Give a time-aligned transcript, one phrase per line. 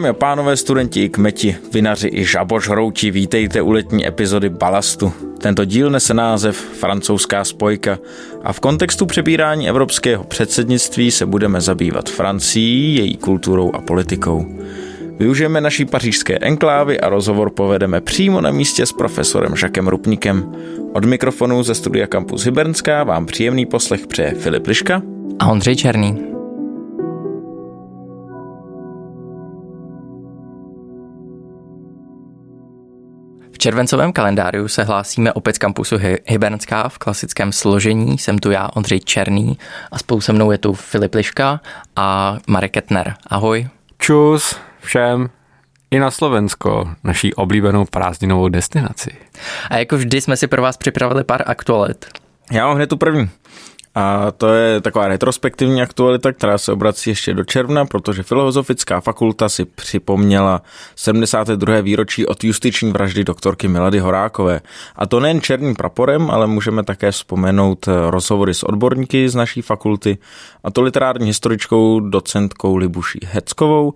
[0.00, 5.12] Dámy a pánové, studenti i kmeti, vinaři i žabožrouti, vítejte u letní epizody Balastu.
[5.38, 7.98] Tento díl nese název Francouzská spojka
[8.42, 14.46] a v kontextu přebírání evropského předsednictví se budeme zabývat Francií, její kulturou a politikou.
[15.18, 20.52] Využijeme naší pařížské enklávy a rozhovor povedeme přímo na místě s profesorem Žakem Rupníkem.
[20.92, 25.02] Od mikrofonu ze studia Campus Hybernská vám příjemný poslech přeje Filip Liška
[25.38, 26.29] a Ondřej Černý.
[33.60, 35.96] Červencovém kalendáriu se hlásíme opět z kampusu
[36.26, 38.18] Hybernská v klasickém složení.
[38.18, 39.58] Jsem tu já, Ondřej Černý
[39.92, 41.60] a spolu se mnou je tu Filip Liška
[41.96, 43.14] a Marek Ketner.
[43.26, 43.68] Ahoj.
[43.98, 45.30] Čus všem
[45.90, 49.10] i na Slovensko, naší oblíbenou prázdninovou destinaci.
[49.70, 52.06] A jako vždy jsme si pro vás připravili pár aktualit.
[52.52, 53.30] Já mám hned tu první.
[53.94, 59.48] A to je taková retrospektivní aktualita, která se obrací ještě do června, protože Filozofická fakulta
[59.48, 60.62] si připomněla
[60.96, 61.80] 72.
[61.80, 64.60] výročí od justiční vraždy doktorky Milady Horákové.
[64.96, 70.18] A to nejen černým praporem, ale můžeme také vzpomenout rozhovory s odborníky z naší fakulty,
[70.64, 73.94] a to literární historičkou, docentkou Libuší Heckovou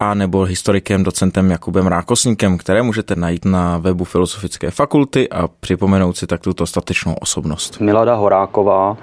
[0.00, 6.16] a nebo historikem, docentem Jakubem Rákosníkem, které můžete najít na webu Filozofické fakulty a připomenout
[6.16, 7.80] si tak tuto statečnou osobnost.
[7.80, 8.96] Milada Horáková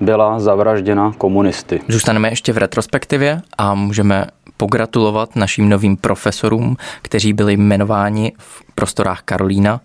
[0.00, 1.80] byla zavražděna komunisty.
[1.88, 9.22] Zůstaneme ještě v retrospektivě a můžeme pogratulovat našim novým profesorům, kteří byli jmenováni v prostorách
[9.22, 9.80] Karolína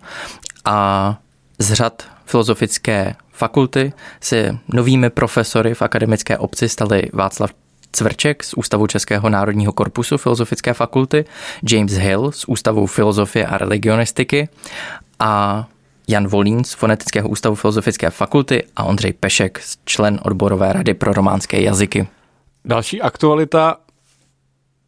[0.65, 1.17] a
[1.59, 7.51] z řad filozofické fakulty se novými profesory v akademické obci stali Václav
[7.95, 11.25] Cvrček z Ústavu Českého národního korpusu Filozofické fakulty,
[11.71, 14.49] James Hill z Ústavu filozofie a religionistiky
[15.19, 15.65] a
[16.07, 21.61] Jan Volín z Fonetického ústavu Filozofické fakulty a Ondřej Pešek, člen odborové rady pro románské
[21.61, 22.07] jazyky.
[22.65, 23.77] Další aktualita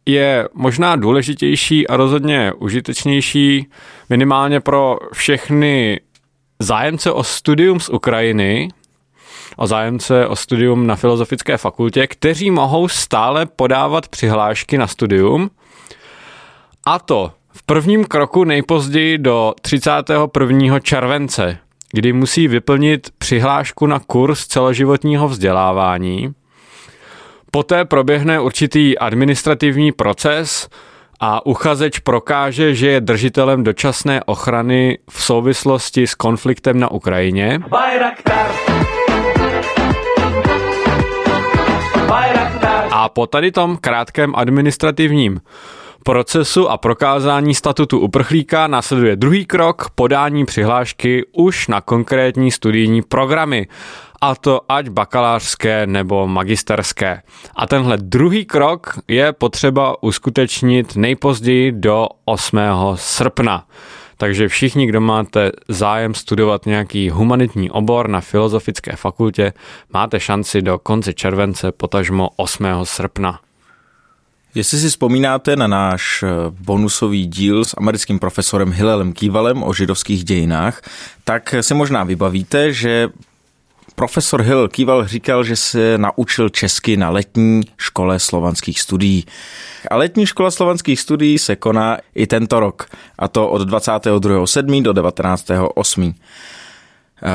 [0.06, 3.66] je možná důležitější a rozhodně užitečnější
[4.08, 6.00] minimálně pro všechny
[6.58, 8.68] zájemce o studium z Ukrajiny,
[9.58, 15.50] o zájemce o studium na Filozofické fakultě, kteří mohou stále podávat přihlášky na studium.
[16.86, 20.80] A to v prvním kroku nejpozději do 31.
[20.80, 21.58] července,
[21.92, 26.34] kdy musí vyplnit přihlášku na kurz celoživotního vzdělávání.
[27.50, 30.68] Poté proběhne určitý administrativní proces
[31.20, 37.58] a uchazeč prokáže, že je držitelem dočasné ochrany v souvislosti s konfliktem na Ukrajině.
[37.68, 38.50] Bayraktar.
[42.98, 45.40] A po tady tom krátkém administrativním
[46.04, 53.68] procesu a prokázání statutu uprchlíka následuje druhý krok podání přihlášky už na konkrétní studijní programy
[54.20, 57.22] a to ať bakalářské nebo magisterské.
[57.56, 62.58] A tenhle druhý krok je potřeba uskutečnit nejpozději do 8.
[62.94, 63.64] srpna.
[64.20, 69.52] Takže všichni, kdo máte zájem studovat nějaký humanitní obor na Filozofické fakultě,
[69.92, 72.66] máte šanci do konce července, potažmo 8.
[72.84, 73.40] srpna.
[74.54, 80.24] Jestli si vzpomínáte na náš eh, bonusový díl s americkým profesorem Hillelem Kývalem o židovských
[80.24, 80.82] dějinách,
[81.24, 83.08] tak si možná vybavíte, že
[83.98, 89.24] profesor Hill Kýval říkal, že se naučil česky na letní škole slovanských studií.
[89.90, 92.86] A letní škola slovanských studií se koná i tento rok,
[93.18, 94.82] a to od 22.7.
[94.82, 96.14] do 19.8.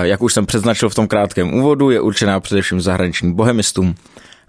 [0.02, 3.96] Jak už jsem předznačil v tom krátkém úvodu, je určená především zahraničním bohemistům.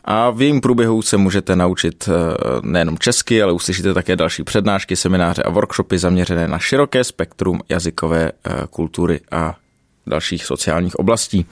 [0.04, 2.12] A v jejím průběhu se můžete naučit eh,
[2.62, 8.32] nejenom česky, ale uslyšíte také další přednášky, semináře a workshopy zaměřené na široké spektrum jazykové
[8.32, 9.54] eh, kultury a
[10.06, 11.46] dalších sociálních oblastí.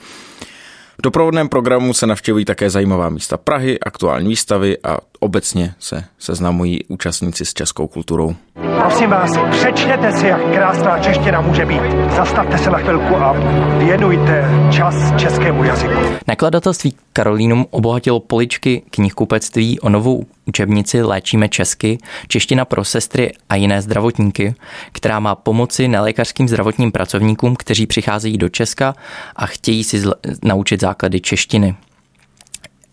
[1.03, 6.85] V doprovodném programu se navštěvují také zajímavá místa Prahy, aktuální výstavy a obecně se seznamují
[6.89, 8.35] účastníci s českou kulturou.
[8.81, 11.81] Prosím vás, přečtěte si, jak krásná čeština může být.
[12.17, 13.33] Zastavte se na chvilku a
[13.79, 16.01] věnujte čas českému jazyku.
[16.29, 21.99] Nakladatelství Karolínum obohatilo poličky knihkupectví o novou učebnici Léčíme česky,
[22.29, 24.55] čeština pro sestry a jiné zdravotníky,
[24.93, 28.95] která má pomoci nelékařským zdravotním pracovníkům, kteří přicházejí do Česka
[29.37, 30.03] a chtějí si
[30.45, 31.75] naučit základy češtiny.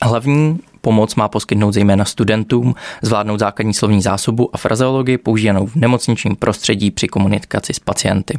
[0.03, 6.35] Hlavní pomoc má poskytnout zejména studentům, zvládnout základní slovní zásobu a frazeologii používanou v nemocničním
[6.35, 8.37] prostředí při komunikaci s pacienty.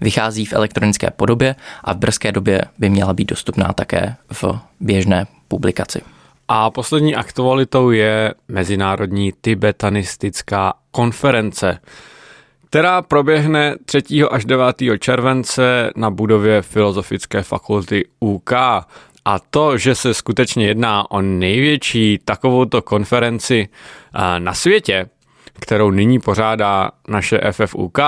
[0.00, 1.54] Vychází v elektronické podobě
[1.84, 4.44] a v brzké době by měla být dostupná také v
[4.80, 6.00] běžné publikaci.
[6.48, 11.78] A poslední aktualitou je Mezinárodní tibetanistická konference,
[12.66, 14.02] která proběhne 3.
[14.30, 14.76] až 9.
[14.98, 18.52] července na budově Filozofické fakulty UK.
[19.24, 23.68] A to, že se skutečně jedná o největší takovouto konferenci
[24.38, 25.06] na světě,
[25.60, 27.98] kterou nyní pořádá naše FFUK,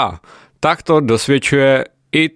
[0.61, 2.31] tak to dosvědčuje i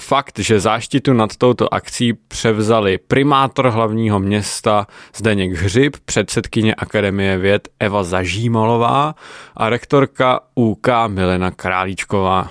[0.00, 4.86] fakt, že záštitu nad touto akcí převzali primátor hlavního města
[5.16, 9.14] Zdeněk Hřib, předsedkyně Akademie věd Eva Zažímalová
[9.56, 12.50] a rektorka UK Milena Králíčková.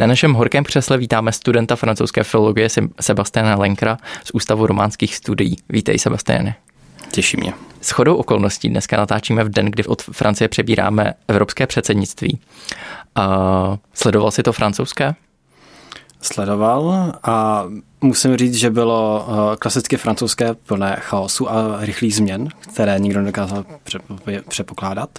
[0.00, 2.68] Na našem horkém křesle vítáme studenta francouzské filologie
[3.00, 5.56] Sebastiana Lenkra z Ústavu románských studií.
[5.68, 6.54] Vítej, Sebastiane.
[7.10, 7.52] Těší mě.
[7.80, 12.40] S chodou okolností dneska natáčíme v den, kdy od Francie přebíráme evropské předsednictví.
[13.18, 13.24] Uh,
[13.94, 15.14] sledoval si to francouzské?
[16.22, 17.64] Sledoval a
[18.00, 19.26] musím říct, že bylo
[19.58, 23.64] klasicky francouzské plné chaosu a rychlých změn, které nikdo nedokázal
[24.48, 25.10] přepokládat.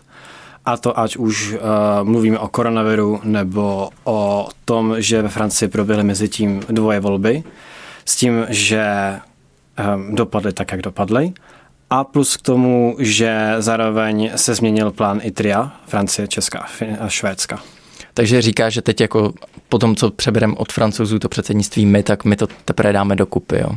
[0.66, 1.60] A to ať už uh,
[2.04, 7.44] mluvíme o koronaviru nebo o tom, že ve Francii proběhly mezi tím dvoje volby,
[8.06, 8.86] s tím, že
[9.96, 11.34] um, dopadly tak, jak dopadly.
[11.90, 16.66] A plus k tomu, že zároveň se změnil plán ITRIA, Francie, Česká
[17.00, 17.60] a Švédska.
[18.14, 19.34] Takže říká, že teď jako
[19.70, 23.58] po tom, co přebereme od francouzů to předsednictví my, tak my to teprve dáme dokupy,
[23.58, 23.70] jo?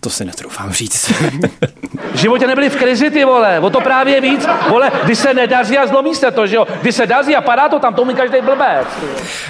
[0.00, 1.12] To si netroufám říct.
[2.12, 5.78] v životě nebyli v krizi, ty vole, o to právě víc, vole, když se nedaří
[5.78, 8.14] a zlomí se to, že jo, když se daří a padá to tam, to mi
[8.14, 8.88] každý blbec.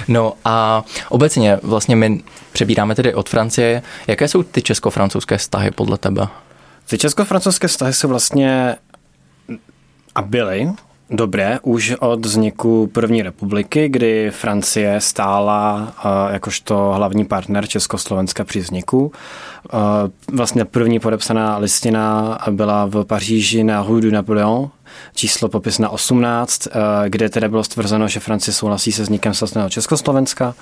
[0.07, 3.81] No a obecně vlastně my přebíráme tedy od Francie.
[4.07, 6.27] Jaké jsou ty česko-francouzské vztahy podle tebe?
[6.89, 8.75] Ty česko-francouzské vztahy jsou vlastně
[10.15, 10.69] a byly
[11.11, 18.59] dobré už od vzniku první republiky, kdy Francie stála uh, jakožto hlavní partner Československa při
[18.59, 19.11] vzniku.
[19.73, 19.79] Uh,
[20.33, 24.69] vlastně první podepsaná listina byla v Paříži na Rue du Napoléon,
[25.15, 26.73] číslo popis na 18, uh,
[27.07, 30.53] kde tedy bylo stvrzeno, že Francie souhlasí se vznikem samostatného Československa.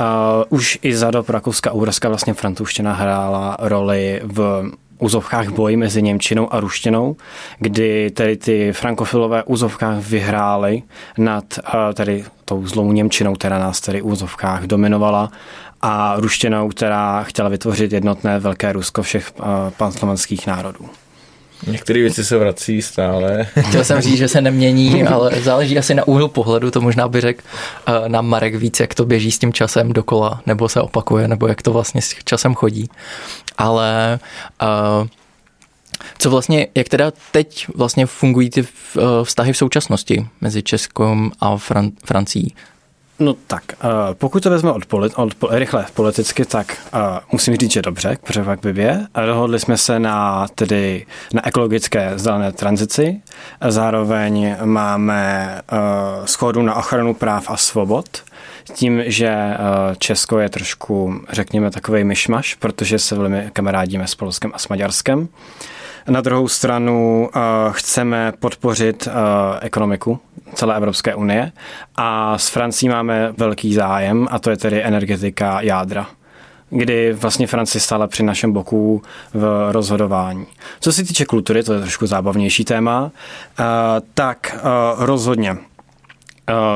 [0.00, 0.04] Uh,
[0.48, 4.70] už i za dob Rakouska a Uhorska vlastně francouzština hrála roli v
[5.02, 7.16] úzovkách boj mezi Němčinou a ruštinou,
[7.58, 10.82] kdy tedy ty frankofilové úzovkách vyhrály
[11.18, 11.44] nad
[11.94, 15.30] tedy tou zlou Němčinou, která nás tedy úzovkách dominovala
[15.82, 19.32] a ruštinou, která chtěla vytvořit jednotné velké Rusko všech
[19.76, 20.88] panslovanských národů.
[21.66, 23.46] Některé věci se vrací stále.
[23.68, 27.20] Chtěl jsem říct, že se nemění, ale záleží asi na úhlu pohledu, to možná by
[27.20, 27.42] řekl
[27.88, 31.46] uh, nám Marek víc, jak to běží s tím časem dokola, nebo se opakuje, nebo
[31.46, 32.90] jak to vlastně s časem chodí.
[33.58, 34.18] Ale
[34.62, 35.08] uh,
[36.18, 41.56] co vlastně, jak teda teď vlastně fungují ty uh, vztahy v současnosti mezi Českou a
[41.56, 42.54] Fran- Francií?
[43.18, 47.00] No tak, uh, pokud to vezme od, polit, od rychle politicky, tak uh,
[47.32, 49.06] musím říct, že dobře, k překvapivě.
[49.26, 53.20] Dohodli jsme se na, tedy, na ekologické zelené tranzici.
[53.68, 55.78] Zároveň máme uh,
[56.26, 58.22] schodu na ochranu práv a svobod.
[58.74, 59.56] Tím, že
[59.98, 65.28] Česko je trošku, řekněme, takový myšmaš, protože se velmi kamarádíme s Polskem a s Maďarskem.
[66.08, 67.42] Na druhou stranu uh,
[67.72, 69.12] chceme podpořit uh,
[69.60, 70.18] ekonomiku
[70.54, 71.52] celé Evropské unie
[71.96, 76.06] a s Francií máme velký zájem a to je tedy energetika jádra
[76.74, 79.02] kdy vlastně Francie stála při našem boku
[79.34, 80.46] v rozhodování.
[80.80, 83.10] Co se týče kultury, to je trošku zábavnější téma,
[84.14, 84.56] tak
[84.98, 85.56] rozhodně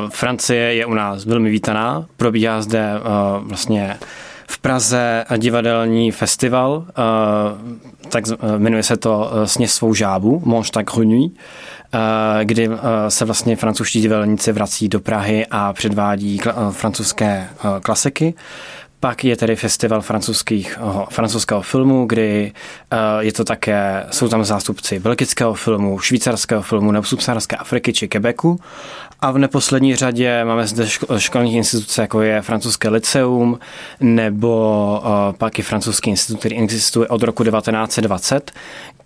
[0.09, 2.91] Francie je u nás velmi vítaná, probíhá zde
[3.41, 3.99] vlastně
[4.49, 10.71] v Praze divadelní festival, eh, tak eh, jmenuje se to eh, Sněh svou žábu, Mange
[10.73, 11.31] ta grenouille,
[12.43, 12.69] kdy
[13.09, 17.49] se vlastně francouzští divadelníci vrací do Prahy a předvádí francouzské
[17.83, 18.35] klasiky.
[19.07, 20.79] Pak je tedy festival francouzských,
[21.11, 22.53] francouzského filmu, kdy
[23.21, 28.59] je to také, jsou tam zástupci belgického filmu, švýcarského filmu nebo subsaharské Afriky či Quebecu.
[29.21, 30.87] A v neposlední řadě máme zde
[31.19, 33.59] školní instituce, jako je francouzské liceum
[34.01, 35.03] nebo
[35.39, 38.53] pak i francouzský institut, který existuje od roku 1920,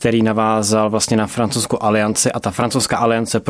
[0.01, 3.41] který navázal vlastně na francouzskou alianci a ta francouzská aliance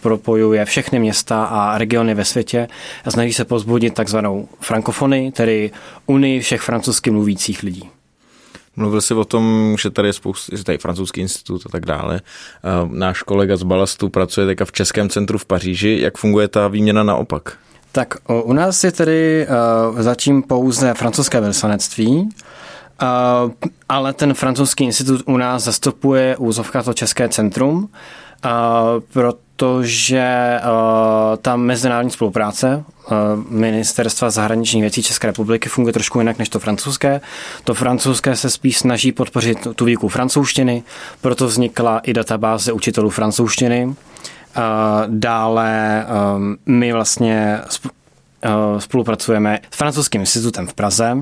[0.00, 2.68] propojuje všechny města a regiony ve světě
[3.04, 5.70] a snaží se pozbudit takzvanou frankofony, tedy
[6.06, 7.90] unii všech francouzsky mluvících lidí.
[8.76, 11.86] Mluvil jsi o tom, že tady je spousta, že tady je francouzský institut a tak
[11.86, 12.20] dále.
[12.88, 15.98] Náš kolega z Balastu pracuje teďka v Českém centru v Paříži.
[16.00, 17.58] Jak funguje ta výměna naopak?
[17.92, 19.46] Tak u nás je tedy
[19.90, 22.28] uh, zatím pouze francouzské velvyslanectví,
[23.02, 23.52] uh,
[23.88, 28.50] ale ten francouzský institut u nás zastupuje úzovka to České centrum, uh,
[29.12, 32.84] protože uh, tam mezinárodní spolupráce
[33.48, 37.20] ministerstva zahraničních věcí České republiky funguje trošku jinak než to francouzské.
[37.64, 40.82] To francouzské se spíš snaží podpořit tu výuku francouzštiny,
[41.20, 43.94] proto vznikla i databáze učitelů francouzštiny.
[45.06, 46.04] Dále
[46.66, 47.60] my vlastně
[48.78, 51.16] spolupracujeme s francouzským institutem v Praze,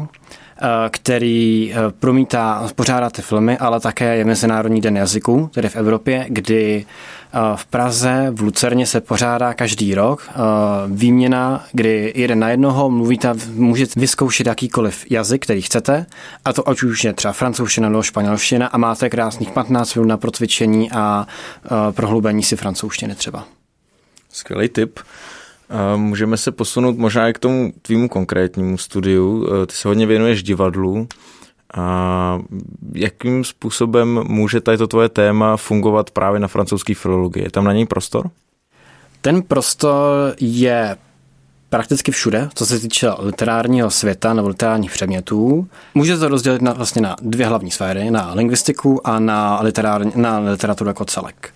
[0.91, 6.87] který promítá, pořádá ty filmy, ale také je Mezinárodní den jazyku, tedy v Evropě, kdy
[7.57, 10.31] v Praze, v Lucerně se pořádá každý rok
[10.89, 16.07] výměna, kdy jeden na jednoho mluvíte, můžete vyzkoušet jakýkoliv jazyk, který chcete,
[16.45, 20.17] a to ať už je třeba francouzština nebo španělština a máte krásných 15 minut na
[20.17, 21.27] procvičení a
[21.91, 23.45] prohlubení si francouzštiny třeba.
[24.33, 25.01] Skvělý tip.
[25.97, 29.47] Můžeme se posunout možná i k tomu tvýmu konkrétnímu studiu.
[29.67, 31.09] Ty se hodně věnuješ divadlu.
[31.75, 32.39] A
[32.95, 37.45] jakým způsobem může tady to tvoje téma fungovat právě na francouzské filologii?
[37.45, 38.31] Je tam na něj prostor?
[39.21, 40.97] Ten prostor je
[41.71, 45.69] prakticky všude, co se týče literárního světa nebo literárních předmětů.
[45.95, 50.39] Může to rozdělit na, vlastně na dvě hlavní sféry, na lingvistiku a na, literární, na
[50.39, 51.55] literaturu jako celek.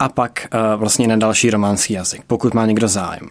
[0.00, 3.28] A pak uh, vlastně na další románský jazyk, pokud má někdo zájem.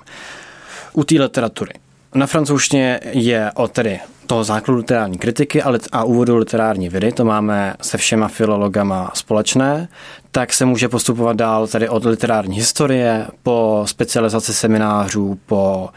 [0.94, 1.74] U té literatury.
[2.16, 7.26] Na francouzštině je o tedy toho základu literární kritiky a, a úvodu literární vědy, to
[7.26, 9.88] máme se všema filologama společné,
[10.32, 15.90] tak se může postupovat dál tady od literární historie po specializaci seminářů, po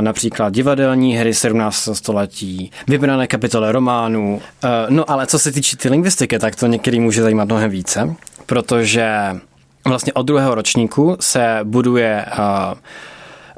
[0.00, 1.88] například divadelní hry 17.
[1.92, 4.40] století, vybrané kapitole románů.
[4.88, 8.14] No ale co se týče ty lingvistiky, tak to některý může zajímat mnohem více,
[8.46, 9.36] protože
[9.84, 12.26] vlastně od druhého ročníku se buduje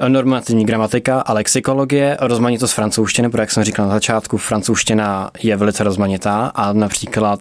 [0.07, 5.83] normativní gramatika a lexikologie, rozmanitost francouzštiny, protože jak jsem říkal na začátku, francouzština je velice
[5.83, 7.39] rozmanitá a například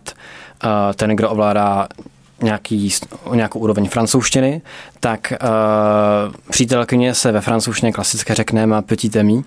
[0.97, 1.89] ten, kdo ovládá
[2.43, 2.91] nějaký,
[3.35, 4.63] nějakou úroveň francouzštiny,
[5.01, 9.43] tak uh, přítelkyně se ve francouzštině klasicky řekne ma petit ami,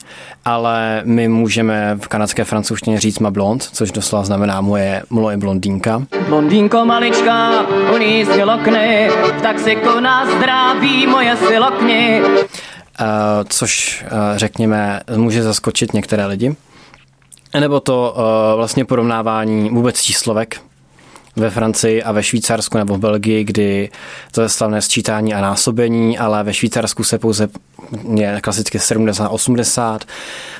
[0.46, 6.04] ale my můžeme v kanadské francouzštině říct ma blond, což doslova znamená moje, moje blondýnka.
[6.30, 7.66] Blondýnko malička,
[7.96, 12.22] unízně lokny, v taxiku na zdraví moje silokny.
[12.22, 13.06] Uh,
[13.50, 16.56] což, uh, řekněme, může zaskočit některé lidi.
[17.60, 18.24] Nebo to uh,
[18.58, 20.62] vlastně porovnávání vůbec číslovek,
[21.38, 23.90] ve Francii a ve Švýcarsku nebo v Belgii, kdy
[24.32, 27.50] to je slavné sčítání a násobení, ale ve Švýcarsku se pouze
[28.16, 30.00] je klasicky 70-80.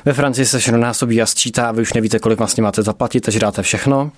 [0.04, 3.20] Ve Francii se všechno násobí a sčítá a vy už nevíte, kolik vlastně máte zaplatit,
[3.20, 4.10] takže dáte všechno.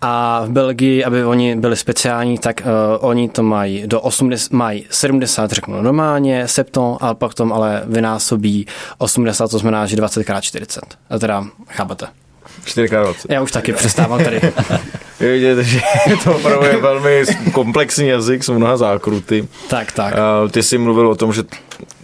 [0.00, 4.86] A v Belgii, aby oni byli speciální, tak uh, oni to mají do 80, mají
[4.90, 8.66] 70, řeknu normálně, septon, a pak tom ale vynásobí
[8.98, 10.80] 80, to znamená, že 20 x 40.
[11.10, 12.21] A teda chápete.
[12.64, 13.14] 4x20.
[13.28, 14.40] Já už taky přestávám tady.
[15.20, 15.80] Je vidět, že
[16.24, 19.48] to opravdu je velmi komplexní jazyk s mnoha zákruty.
[19.68, 20.14] Tak, tak.
[20.50, 21.42] Ty jsi mluvil o tom, že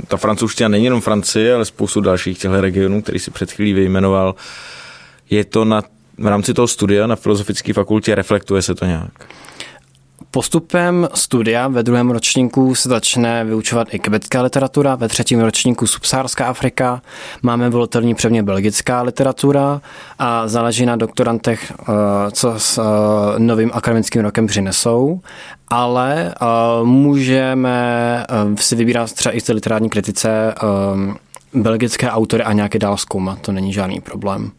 [0.08, 4.34] ta francouzština není jenom Francie, ale spoustu dalších těchto regionů, který si před chvílí vyjmenoval.
[5.30, 5.82] Je to na,
[6.18, 9.24] v rámci toho studia na Filozofické fakultě, reflektuje se to nějak?
[10.30, 16.46] Postupem studia ve druhém ročníku se začne vyučovat i kebecká literatura, ve třetím ročníku subsaharská
[16.46, 17.02] Afrika,
[17.42, 19.80] máme volitelný předmět belgická literatura
[20.18, 21.84] a záleží na doktorantech, eh,
[22.30, 25.20] co s eh, novým akademickým rokem přinesou,
[25.68, 26.44] ale eh,
[26.84, 30.54] můžeme si vybírat třeba i z literární kritice
[31.54, 34.50] belgické autory a nějaké dál zkoumat, to není žádný problém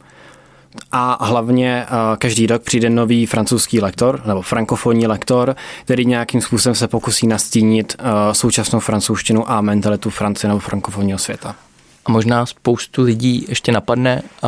[0.91, 6.75] a hlavně eh, každý rok přijde nový francouzský lektor nebo frankofonní lektor, který nějakým způsobem
[6.75, 11.55] se pokusí nastínit eh, současnou francouzštinu a mentalitu Francie nebo frankofonního světa.
[12.05, 14.47] A možná spoustu lidí ještě napadne, eh,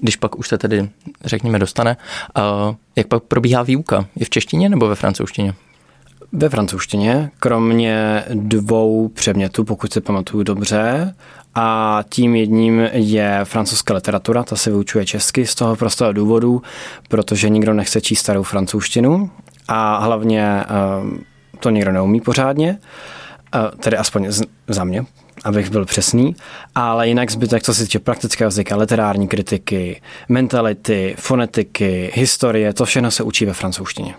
[0.00, 0.90] když pak už se tedy,
[1.24, 1.96] řekněme, dostane,
[2.96, 4.06] jak pak probíhá výuka?
[4.16, 5.54] Je v češtině nebo ve francouzštině?
[6.32, 11.14] Ve francouzštině, kromě dvou předmětů, pokud se pamatuju dobře,
[11.54, 16.62] a tím jedním je francouzská literatura, ta se vyučuje česky z toho prostého důvodu,
[17.08, 19.30] protože nikdo nechce číst starou francouzštinu
[19.68, 20.66] a hlavně eh,
[21.60, 22.78] to nikdo neumí pořádně,
[23.54, 24.28] eh, tedy aspoň
[24.68, 25.04] za mě,
[25.44, 26.36] abych byl přesný,
[26.74, 33.10] ale jinak zbytek, co se týče praktického jazyka, literární kritiky, mentality, fonetiky, historie, to všechno
[33.10, 34.14] se učí ve francouzštině.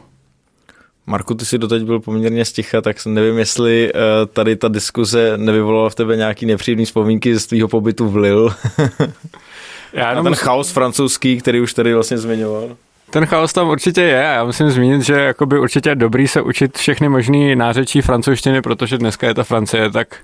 [1.05, 5.89] Marku, ty jsi doteď byl poměrně sticha, tak nevím, jestli eh, tady ta diskuze nevyvolala
[5.89, 8.55] v tebe nějaký nepříjemný vzpomínky z tvýho pobytu v Lille.
[9.93, 10.27] Já jenom...
[10.27, 12.75] A ten chaos francouzský, který už tady vlastně zmiňoval.
[13.09, 16.77] Ten chaos tam určitě je já musím zmínit, že jakoby určitě je dobrý se učit
[16.77, 20.15] všechny možné nářečí francouzštiny, protože dneska je ta Francie tak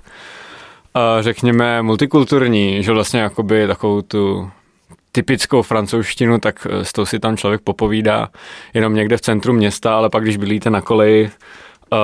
[0.96, 4.50] uh, řekněme multikulturní, že vlastně jakoby takovou tu
[5.18, 8.28] typickou francouzštinu, tak eh, s tou si tam člověk popovídá
[8.74, 11.30] jenom někde v centru města, ale pak když bydlíte na koleji
[11.90, 11.98] uh,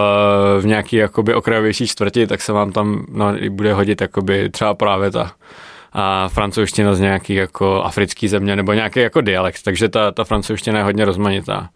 [0.63, 5.11] v nějaký jakoby okrajovější čtvrti, tak se vám tam no, bude hodit jakoby třeba právě
[5.11, 5.33] ta
[5.93, 10.79] a francouzština z nějaký jako africký země nebo nějaký jako dialekt, takže ta, ta francouzština
[10.79, 11.69] je hodně rozmanitá.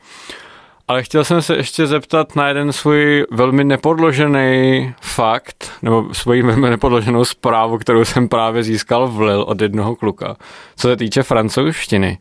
[0.89, 6.71] Ale chtěl jsem se ještě zeptat na jeden svůj velmi nepodložený fakt, nebo svoji velmi
[6.71, 10.37] nepodloženou zprávu, kterou jsem právě získal v Lil od jednoho kluka.
[10.77, 12.19] Co se týče francouzštiny.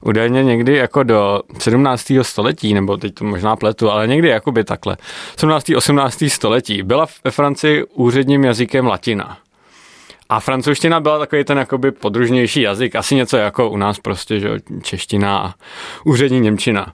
[0.00, 2.12] Údajně někdy jako do 17.
[2.22, 4.96] století, nebo teď to možná pletu, ale někdy jakoby takhle.
[5.36, 5.70] 17.
[5.76, 6.24] 18.
[6.28, 9.38] století byla ve Francii úředním jazykem latina.
[10.28, 14.50] A francouzština byla takový ten jakoby podružnější jazyk, asi něco jako u nás prostě, že
[14.82, 15.54] čeština a
[16.04, 16.92] úřední němčina.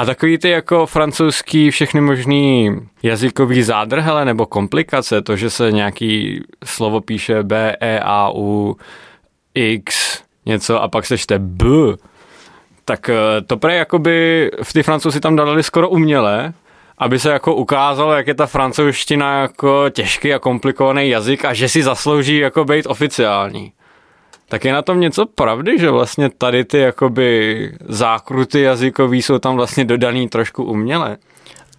[0.00, 6.40] A takový ty jako francouzský všechny možný jazykový zádrhele nebo komplikace, to, že se nějaký
[6.64, 8.76] slovo píše B, E, A, U,
[9.54, 11.66] X, něco a pak se čte B,
[12.84, 13.14] tak eh,
[13.46, 16.52] to prej jakoby v ty francouzi tam dali skoro uměle,
[16.98, 21.68] aby se jako ukázalo, jak je ta francouzština jako těžký a komplikovaný jazyk a že
[21.68, 23.72] si zaslouží jako být oficiální.
[24.50, 29.56] Tak je na tom něco pravdy, že vlastně tady ty jakoby zákruty jazykový jsou tam
[29.56, 31.16] vlastně dodaný trošku uměle?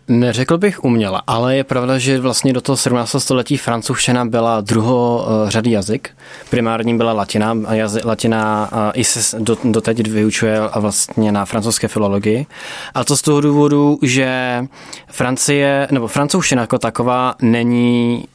[0.07, 3.15] Neřekl bych uměla, ale je pravda, že vlastně do toho 17.
[3.17, 6.09] století francouzština byla druhořadý jazyk.
[6.49, 11.45] Primární byla latina, a jazy, latina a i se do, doteď vyučuje a vlastně na
[11.45, 12.45] francouzské filologii.
[12.93, 14.61] A to z toho důvodu, že
[15.07, 18.25] Francie, nebo francouzština jako taková není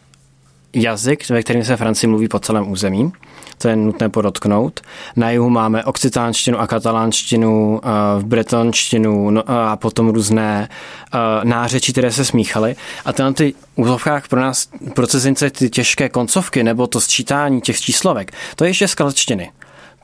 [0.74, 3.12] jazyk, ve kterém se Francii mluví po celém území
[3.58, 4.80] to je nutné podotknout.
[5.16, 7.88] Na jihu máme okcitánštinu a katalánštinu, eh,
[8.20, 12.76] v bretonštinu no, a potom různé eh, nářečí, které se smíchaly.
[13.04, 17.80] A tyhle ty úzovkách pro nás, pro cizince, ty těžké koncovky nebo to sčítání těch
[17.80, 19.50] číslovek, to je ještě z.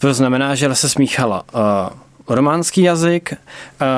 [0.01, 1.45] To znamená, že se smíchala
[2.29, 3.35] románský jazyk,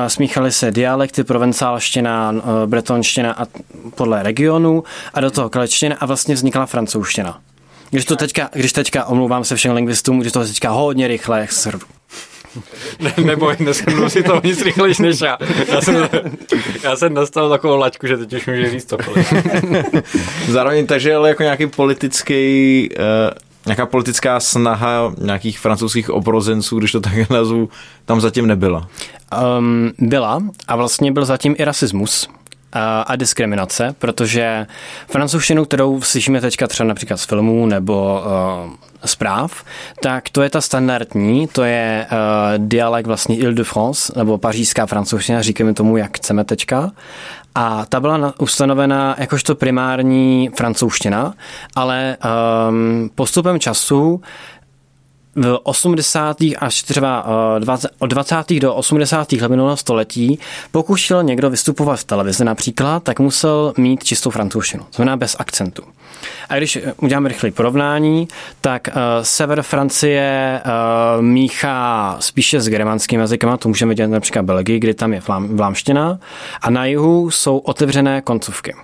[0.07, 2.35] smíchaly se dialekty, provencálština,
[2.67, 3.47] bretonština a
[3.95, 4.85] podle regionu
[5.15, 7.41] a do toho kalečtina a vlastně vznikla francouzština.
[7.95, 11.87] Když to teďka, když teďka omlouvám se všem lingvistům, když to teďka hodně rychle srdu.
[13.01, 15.39] Ne, neboj, neshrnul si to nic rychlejš než já.
[15.69, 16.09] Já jsem,
[16.83, 19.33] já jsem dostal takovou laťku, že teď už může říct cokoliv.
[20.49, 23.05] Zároveň takže ale jako nějaký politický, uh,
[23.67, 27.69] nějaká politická snaha nějakých francouzských obrozenců, když to tak nazvu,
[28.05, 28.89] tam zatím nebyla.
[29.59, 32.29] Um, byla a vlastně byl zatím i rasismus
[33.07, 34.67] a diskriminace, protože
[35.09, 38.23] francouzštinu, kterou slyšíme teďka třeba například z filmů nebo
[38.67, 38.73] uh,
[39.05, 39.65] zpráv,
[40.01, 42.19] tak to je ta standardní, to je uh,
[42.67, 46.91] dialekt vlastně Ile-de-France, nebo pařížská francouzština, říkáme tomu, jak chceme teďka.
[47.55, 51.35] A ta byla ustanovena jakožto primární francouzština,
[51.77, 52.17] ale
[52.69, 54.21] um, postupem času
[55.37, 56.37] v 80.
[56.59, 57.27] až třeba
[57.59, 58.61] 20, eh, od 20.
[58.61, 59.41] do 80.
[59.41, 60.39] let minulého století,
[60.71, 65.83] pokud někdo vystupovat v televizi například, tak musel mít čistou francouzštinu, znamená bez akcentu.
[66.49, 68.29] A když uděláme rychlé porovnání,
[68.61, 74.79] tak uh, sever Francie uh, míchá spíše s germánským jazykem, to můžeme dělat například Belgii,
[74.79, 76.19] kdy tam je vlám, vlámština,
[76.61, 78.75] a na jihu jsou otevřené koncovky.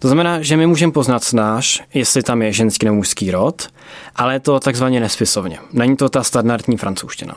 [0.00, 3.68] To znamená, že my můžeme poznat snáš, jestli tam je ženský nebo mužský rod,
[4.16, 5.58] ale je to takzvaně nespisovně.
[5.72, 7.36] Není to ta standardní francouzština.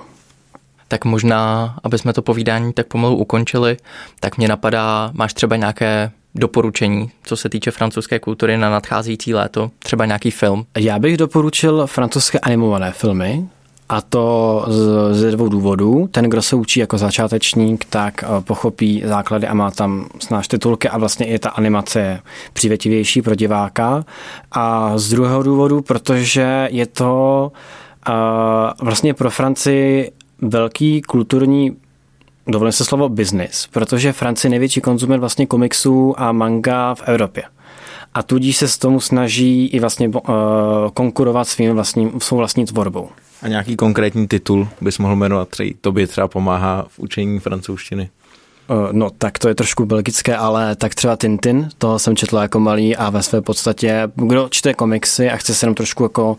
[0.88, 3.78] Tak možná, aby jsme to povídání tak pomalu ukončili,
[4.20, 9.72] tak mě napadá, máš třeba nějaké doporučení, co se týče francouzské kultury na nadcházející léto?
[9.80, 10.66] Třeba nějaký film?
[10.78, 13.48] Já bych doporučil francouzské animované filmy,
[13.90, 14.66] a to
[15.12, 16.08] ze dvou důvodů.
[16.12, 20.90] Ten, kdo se učí jako začátečník, tak eh, pochopí základy a má tam snáš titulky
[20.90, 22.20] a vlastně i ta animace je
[22.54, 24.06] přívětivější pro diváka.
[24.52, 27.52] A z druhého důvodu, protože je to
[28.10, 28.16] uh,
[28.82, 31.78] vlastně pro Francii velký kulturní
[32.48, 37.44] dovolím se slovo business, protože Francie největší konzument vlastně komiksů a manga v Evropě.
[38.14, 40.22] A tudíž se s tomu snaží i vlastně uh,
[40.94, 43.10] konkurovat svým vlastním, svou vlastní tvorbou.
[43.42, 48.10] A nějaký konkrétní titul bys mohl jmenovat, který tobě třeba pomáhá v učení francouzštiny?
[48.70, 52.60] Eh, no, tak to je trošku belgické, ale tak třeba Tintin, toho jsem četl jako
[52.60, 56.38] malý a ve své podstatě, kdo čte komiksy a chce se jenom trošku jako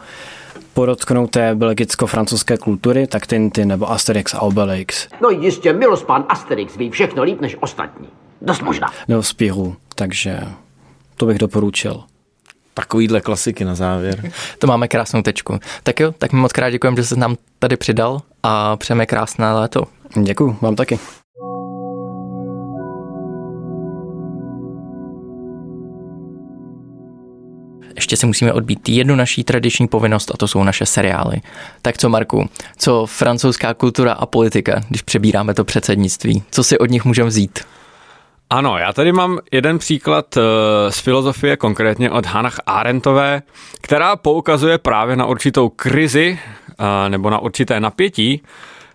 [0.74, 5.08] podotknout té belgicko-francouzské kultury, tak Tintin nebo Asterix a Obelix.
[5.22, 8.08] No jistě, milospán Asterix ví všechno líp než ostatní.
[8.42, 8.90] Dost možná.
[9.08, 10.40] Nebo Spirou, takže
[11.16, 12.02] to bych doporučil.
[12.74, 14.30] Takovýhle klasiky na závěr.
[14.58, 15.58] To máme krásnou tečku.
[15.82, 19.52] Tak jo, tak mi moc krát děkujeme, že jsi nám tady přidal a přejeme krásné
[19.52, 19.84] léto.
[20.22, 20.98] Děkuji, vám taky.
[27.96, 31.40] ještě si musíme odbít jednu naší tradiční povinnost a to jsou naše seriály.
[31.82, 36.90] Tak co Marku, co francouzská kultura a politika, když přebíráme to předsednictví, co si od
[36.90, 37.58] nich můžeme vzít?
[38.50, 40.40] Ano, já tady mám jeden příklad eh,
[40.92, 43.42] z filozofie, konkrétně od Hannah Arendtové,
[43.80, 46.38] která poukazuje právě na určitou krizi
[46.78, 48.42] eh, nebo na určité napětí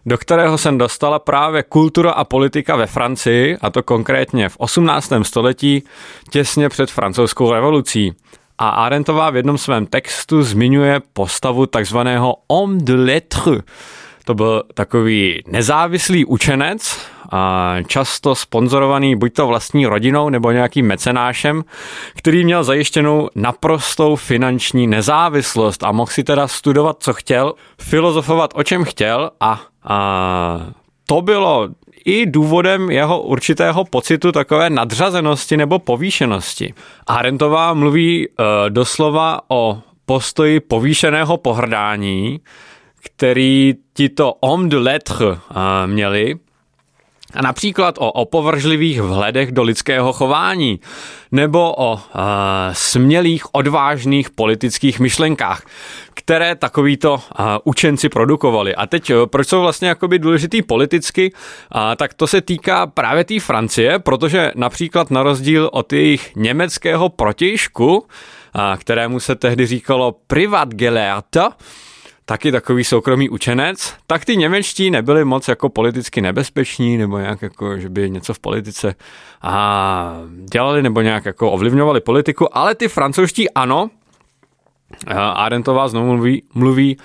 [0.06, 5.14] do kterého se dostala právě kultura a politika ve Francii, a to konkrétně v 18.
[5.22, 5.84] století,
[6.30, 8.14] těsně před francouzskou revolucí.
[8.58, 13.62] A Arentová v jednom svém textu zmiňuje postavu takzvaného homme de lettres.
[14.26, 17.00] To byl takový nezávislý učenec,
[17.88, 21.64] často sponzorovaný buď to vlastní rodinou nebo nějakým mecenášem,
[22.16, 28.64] který měl zajištěnou naprostou finanční nezávislost a mohl si teda studovat, co chtěl, filozofovat, o
[28.64, 30.60] čem chtěl a, a
[31.08, 31.70] to bylo
[32.06, 36.74] i důvodem jeho určitého pocitu takové nadřazenosti nebo povýšenosti.
[37.08, 38.30] Arentová mluví e,
[38.70, 42.40] doslova o postoji povýšeného pohrdání,
[43.04, 46.36] který tito homme de lettres e, měli
[47.34, 50.80] a například o opovržlivých vhledech do lidského chování
[51.32, 52.00] nebo o uh,
[52.72, 55.64] smělých, odvážných politických myšlenkách,
[56.14, 58.76] které takovýto uh, učenci produkovali.
[58.76, 63.40] A teď, proč jsou vlastně jakoby důležitý politicky, uh, tak to se týká právě té
[63.40, 68.06] Francie, protože například na rozdíl od jejich německého protějšku, uh,
[68.78, 71.50] kterému se tehdy říkalo Privatgelehrter,
[72.30, 77.78] taky takový soukromý učenec, tak ty němečtí nebyli moc jako politicky nebezpeční, nebo nějak jako,
[77.78, 78.96] že by něco v politice
[79.42, 80.14] a
[80.54, 83.90] dělali, nebo nějak jako ovlivňovali politiku, ale ty francouzští ano.
[85.34, 86.98] Arentová znovu mluví, mluví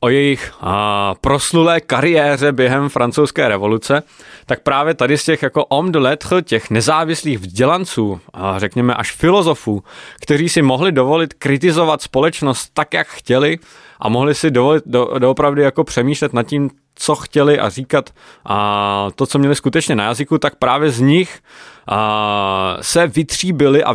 [0.00, 4.02] o jejich a, proslulé kariéře během francouzské revoluce,
[4.46, 9.12] tak právě tady z těch jako om de lettre, těch nezávislých vzdělanců, a řekněme až
[9.12, 9.84] filozofů,
[10.20, 13.58] kteří si mohli dovolit kritizovat společnost tak, jak chtěli,
[14.04, 18.10] a mohli si dovolit do, doopravdy jako přemýšlet nad tím, co chtěli a říkat.
[18.46, 21.40] A to, co měli skutečně na jazyku, tak právě z nich
[21.88, 23.92] a, se vytříbili a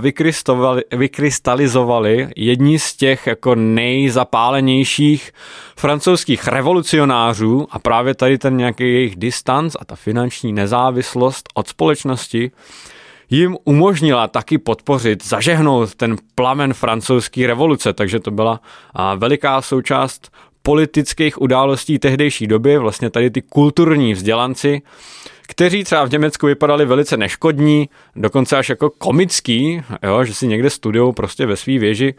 [0.92, 5.32] vykrystalizovali jedni z těch jako nejzapálenějších
[5.78, 12.52] francouzských revolucionářů a právě tady ten nějaký jejich distanc a ta finanční nezávislost od společnosti
[13.30, 18.62] jim umožnila taky podpořit, zažehnout ten plamen francouzské revoluce, takže to byla
[19.18, 24.82] veliká součást politických událostí tehdejší doby, vlastně tady ty kulturní vzdělanci,
[25.48, 30.70] kteří třeba v Německu vypadali velice neškodní, dokonce až jako komický, jo, že si někde
[30.70, 32.14] studují prostě ve své věži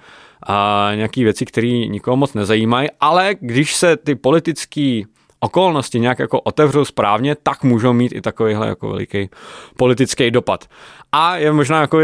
[0.47, 5.03] a nějaké věci, které nikoho moc nezajímají, ale když se ty politické
[5.41, 9.31] okolnosti nějak jako otevřou správně, tak můžou mít i takovýhle jako veliký
[9.77, 10.65] politický dopad.
[11.13, 11.99] A je možná jako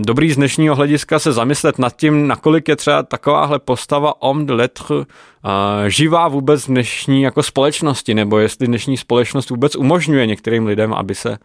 [0.00, 4.54] dobrý z dnešního hlediska se zamyslet nad tím, nakolik je třeba takováhle postava homme de
[4.54, 5.04] lettre uh,
[5.86, 11.30] živá vůbec dnešní jako společnosti, nebo jestli dnešní společnost vůbec umožňuje některým lidem, aby se
[11.30, 11.36] uh,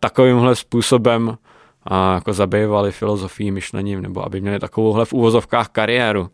[0.00, 1.34] takovýmhle způsobem uh,
[2.14, 6.30] jako zabývali filozofií, myšlením, nebo aby měli takovouhle v úvozovkách kariéru.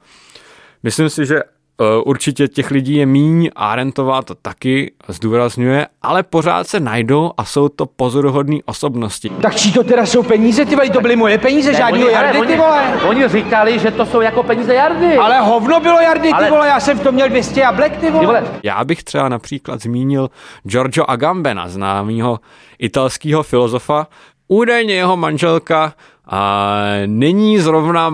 [0.83, 1.56] Myslím si, že Eh,
[2.05, 7.69] určitě těch lidí je míň, Arentová to taky zdůrazňuje, ale pořád se najdou a jsou
[7.69, 9.31] to pozoruhodné osobnosti.
[9.43, 12.47] Tak čí to teda jsou peníze, ty vole, to byly moje peníze, ne, žádný Jardy,
[12.47, 13.01] ty vole.
[13.09, 15.17] Oni říkali, že to jsou jako peníze Jardy.
[15.17, 16.45] Ale hovno bylo Jardy, ale...
[16.45, 18.21] ty vole, já jsem v tom měl 200 jablek, ty vole.
[18.21, 18.45] ty vole.
[18.62, 20.31] Já bych třeba například zmínil
[20.62, 22.41] Giorgio Agambena, známého
[22.79, 24.07] italského filozofa.
[24.49, 25.93] Údajně jeho manželka
[26.29, 26.75] a,
[27.07, 28.11] není zrovna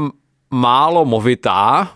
[0.51, 1.89] málo movitá,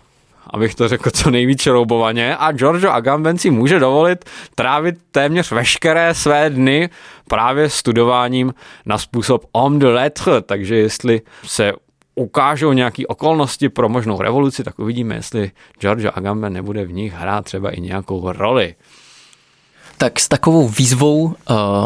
[0.53, 6.13] abych to řekl co nejvíc roubovaně a Giorgio Agamben si může dovolit trávit téměř veškeré
[6.13, 6.89] své dny
[7.27, 8.53] právě studováním
[8.85, 11.73] na způsob homme de lettre, takže jestli se
[12.15, 17.45] ukážou nějaké okolnosti pro možnou revoluci, tak uvidíme, jestli Giorgio Agamben nebude v nich hrát
[17.45, 18.75] třeba i nějakou roli.
[19.97, 21.33] Tak s takovou výzvou uh,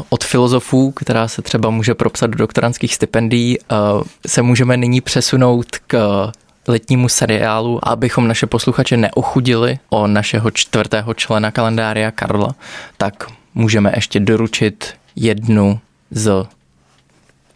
[0.10, 5.66] od filozofů, která se třeba může propsat do doktorantských stipendií, uh, se můžeme nyní přesunout
[5.88, 6.32] k
[6.72, 12.56] letnímu seriálu, abychom naše posluchače neochudili o našeho čtvrtého člena kalendária Karla,
[12.98, 15.80] tak můžeme ještě doručit jednu
[16.12, 16.46] z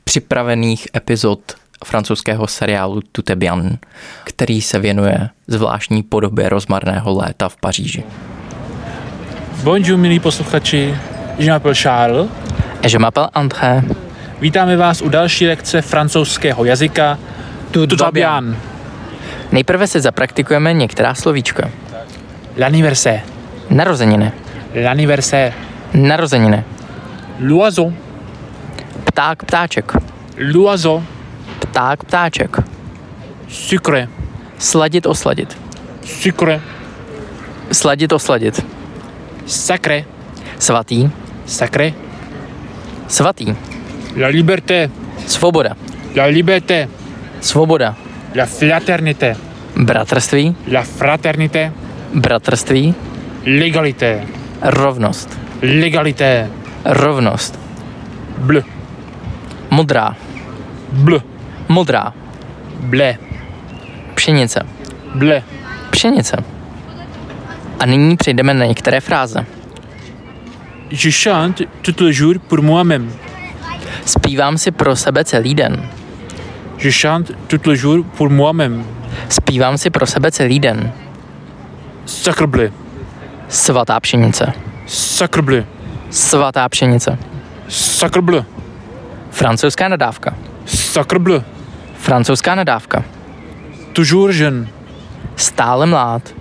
[0.04, 1.40] připravených epizod
[1.86, 3.78] francouzského seriálu Tutebian,
[4.24, 8.04] který se věnuje zvláštní podobě rozmarného léta v Paříži.
[9.64, 10.96] Bonjour, milí posluchači,
[11.38, 12.30] je m'appelle Charles.
[12.84, 13.84] Et je m'appelle André.
[14.42, 17.18] Vítáme vás u další lekce francouzského jazyka
[17.72, 18.58] Tutebian.
[19.56, 21.70] Nejprve se zapraktikujeme některá slovíčka.
[22.58, 23.24] L'anniversaire.
[23.70, 24.32] Narozeniny.
[24.84, 25.54] L'anniversaire.
[25.94, 26.64] Narozeniny.
[27.40, 27.94] L'oiseau.
[29.04, 29.92] Pták, ptáček.
[30.38, 31.04] L'oiseau.
[31.60, 32.58] Pták, ptáček.
[33.48, 34.08] Sucre.
[34.58, 35.58] Sladit, osladit.
[36.04, 36.62] Sucre.
[37.72, 38.66] Sladit, osladit.
[39.46, 40.06] Sacré.
[40.60, 41.10] Svatý.
[41.46, 41.94] Sacré.
[43.08, 43.56] Svatý.
[44.16, 44.90] La liberté.
[45.28, 45.76] Svoboda.
[46.16, 46.88] La liberté.
[47.40, 48.05] Svoboda.
[48.36, 49.36] La fraternité.
[49.76, 50.56] Bratrství.
[50.68, 51.72] La fraternité.
[52.14, 52.94] Bratrství.
[53.46, 54.22] Legalité.
[54.62, 55.40] Rovnost.
[55.62, 56.48] Legalité.
[56.86, 57.60] Rovnost.
[58.38, 58.64] Bleu.
[59.70, 60.16] Modrá.
[60.92, 61.22] Bleu.
[61.68, 62.14] Modrá.
[62.80, 63.18] Blé.
[64.16, 64.60] Pšenice.
[65.14, 65.44] Blé.
[65.90, 66.38] Pšenice.
[67.80, 69.46] A nyní přejdeme na některé fráze.
[70.90, 73.12] Je chante tout le jour pour moi-même.
[74.06, 75.90] Zpívám si pro sebe celý den.
[76.78, 78.84] Je chante tout le jour pour moi-même.
[79.30, 80.92] Zpívám si pro sebe celý den.
[82.06, 82.72] Sacre bleu.
[83.50, 84.54] Svatá pšenice.
[84.86, 85.66] Sacre bleu.
[86.10, 87.18] Svatá pšenice.
[87.68, 88.46] Sacre bleu.
[89.32, 90.34] Francouzská nadávka.
[90.66, 91.44] Sacre bleu.
[91.98, 93.04] Francouzská nadávka.
[93.94, 94.68] Toujours jeune.
[95.36, 96.34] Stále mlád.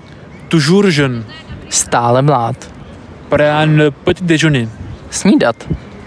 [0.49, 1.25] Toujours jeune.
[1.69, 2.57] Stále mlád.
[3.29, 4.69] Prendre petit déjeuner.
[5.11, 5.57] Snídat.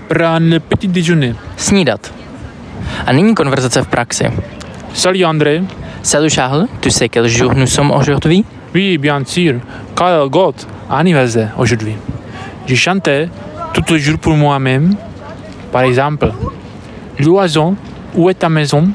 [0.07, 1.35] Prendre petit déjeuner.
[1.57, 2.13] Snídat.
[3.05, 4.25] A nyní konverzace v praxi.
[4.93, 5.63] Salut André.
[6.03, 9.55] Salut Charles, tu sais quel jour nous sommes aujourd'hui Oui, bien sûr.
[9.95, 11.95] Karl Gott anniversaire aujourd'hui.
[12.65, 13.29] Je chantais
[13.73, 14.95] tout le jour pour moi-même.
[15.71, 16.31] Par exemple,
[17.19, 17.75] l'oiseau,
[18.15, 18.89] où est ta maison?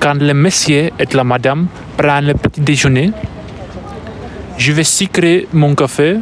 [0.00, 3.12] Quand le monsieur et la madame prennent le petit déjeuner,
[4.56, 6.18] je vais sucrer mon café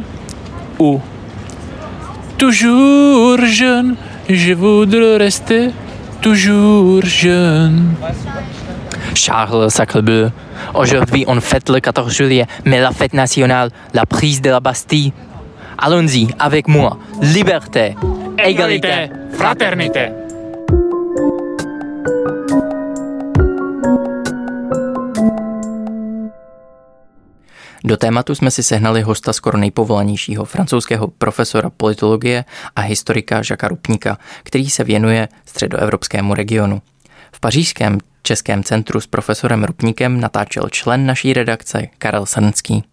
[0.79, 0.99] ou
[2.37, 3.95] toujours jeune,
[4.29, 5.69] je voudrais rester
[6.27, 7.95] toujours jeune.
[9.15, 10.29] Charles Sacrebleu.
[10.73, 15.13] Aujourd'hui, on fête le 14 juillet, mais la fête nationale, la prise de la Bastille.
[15.77, 16.97] Allons-y avec moi.
[17.21, 17.95] Liberté,
[18.43, 20.09] égalité, fraternité.
[27.87, 32.45] Do tématu jsme si sehnali hosta skoro nejpovolanějšího francouzského profesora politologie
[32.75, 36.81] a historika Žaka Rupníka, který se věnuje středoevropskému regionu.
[37.31, 42.83] V pařížském Českém centru s profesorem Rupníkem natáčel člen naší redakce Karel Srnský.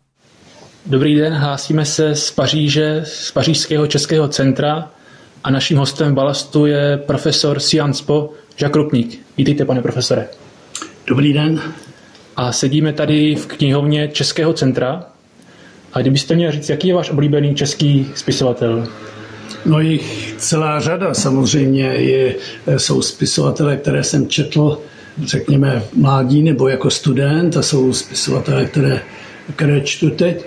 [0.86, 4.90] Dobrý den, hlásíme se z Paříže, z Pařížského Českého centra
[5.44, 8.30] a naším hostem v Balastu je profesor Sciences Po
[8.60, 9.26] Jacques Rupník.
[9.36, 10.28] Vítejte, pane profesore.
[11.06, 11.60] Dobrý den.
[12.36, 15.06] A sedíme tady v knihovně Českého centra.
[15.92, 18.88] A kdybyste měl říct, jaký je váš oblíbený český spisovatel?
[19.66, 22.34] No jich celá řada samozřejmě je,
[22.76, 24.78] jsou spisovatelé, které jsem četl,
[25.24, 29.00] řekněme, v mládí nebo jako student a jsou spisovatelé, které,
[29.56, 30.46] které čtu teď.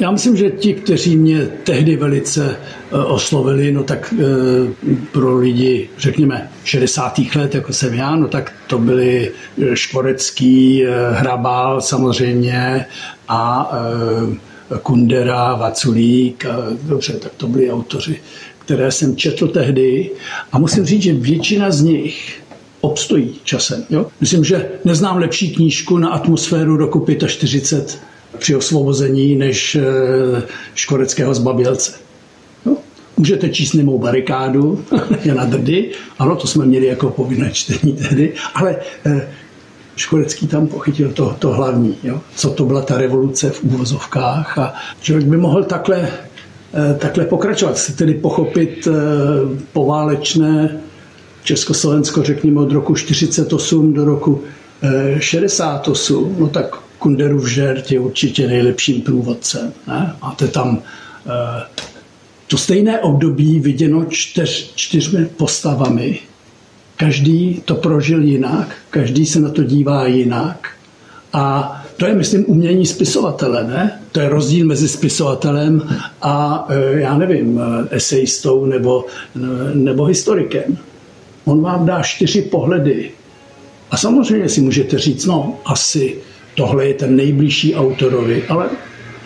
[0.00, 2.56] Já myslím, že ti, kteří mě tehdy velice
[3.06, 4.14] oslovili, no tak
[5.12, 7.20] pro lidi, řekněme, 60.
[7.36, 9.32] let, jako jsem já, no tak to byli
[9.74, 12.86] Škvorecký, Hrabal samozřejmě
[13.28, 13.72] a
[14.82, 18.20] Kundera, Vaculík, a dobře, tak to byli autoři,
[18.58, 20.10] které jsem četl tehdy
[20.52, 22.42] a musím říct, že většina z nich
[22.80, 23.84] obstojí časem.
[23.90, 24.06] Jo?
[24.20, 28.00] Myslím, že neznám lepší knížku na atmosféru roku 45
[28.38, 29.76] při osvobození než
[30.74, 31.92] Škoreckého zbabělce.
[32.66, 32.76] Jo?
[33.16, 34.84] Můžete číst nemou barikádu,
[35.24, 38.76] Jana Drdy, ano, to jsme měli jako povinné čtení tehdy, ale
[39.96, 42.20] Škorecký tam pochytil to, to hlavní, jo?
[42.36, 46.08] co to byla ta revoluce v úvozovkách a člověk by mohl takhle,
[46.98, 48.88] takhle pokračovat, tedy pochopit
[49.72, 50.80] poválečné
[51.44, 54.42] Československo, řekněme od roku 48 do roku
[55.18, 59.72] 68, no tak Kunderův žert je určitě nejlepším průvodcem.
[59.86, 60.16] Ne?
[60.22, 60.82] Máte tam
[62.46, 66.20] to stejné období viděno čtyř, čtyřmi postavami,
[67.00, 70.68] Každý to prožil jinak, každý se na to dívá jinak.
[71.32, 74.00] A to je, myslím, umění spisovatele, ne?
[74.12, 75.82] To je rozdíl mezi spisovatelem
[76.22, 77.60] a, já nevím,
[77.90, 79.04] esejistou nebo,
[79.74, 80.78] nebo historikem.
[81.44, 83.10] On vám dá čtyři pohledy.
[83.90, 86.16] A samozřejmě si můžete říct, no, asi
[86.60, 88.68] tohle je ten nejbližší autorovi, ale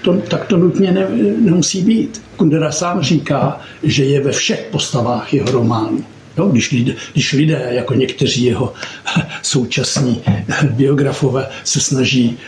[0.03, 2.23] to, tak to nutně ne, nemusí být.
[2.37, 6.05] Kundera sám říká, že je ve všech postavách jeho románu.
[6.37, 8.73] No, když, lidé, když lidé, jako někteří jeho
[9.42, 10.23] současní
[10.70, 12.38] biografové, se snaží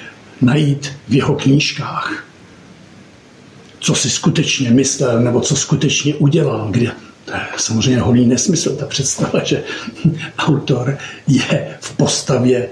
[0.41, 2.25] najít v jeho knížkách,
[3.81, 6.91] co si skutečně myslel nebo co skutečně udělal, kde
[7.27, 9.63] to je samozřejmě holý nesmysl, ta představa, že
[10.39, 12.69] autor je v postavě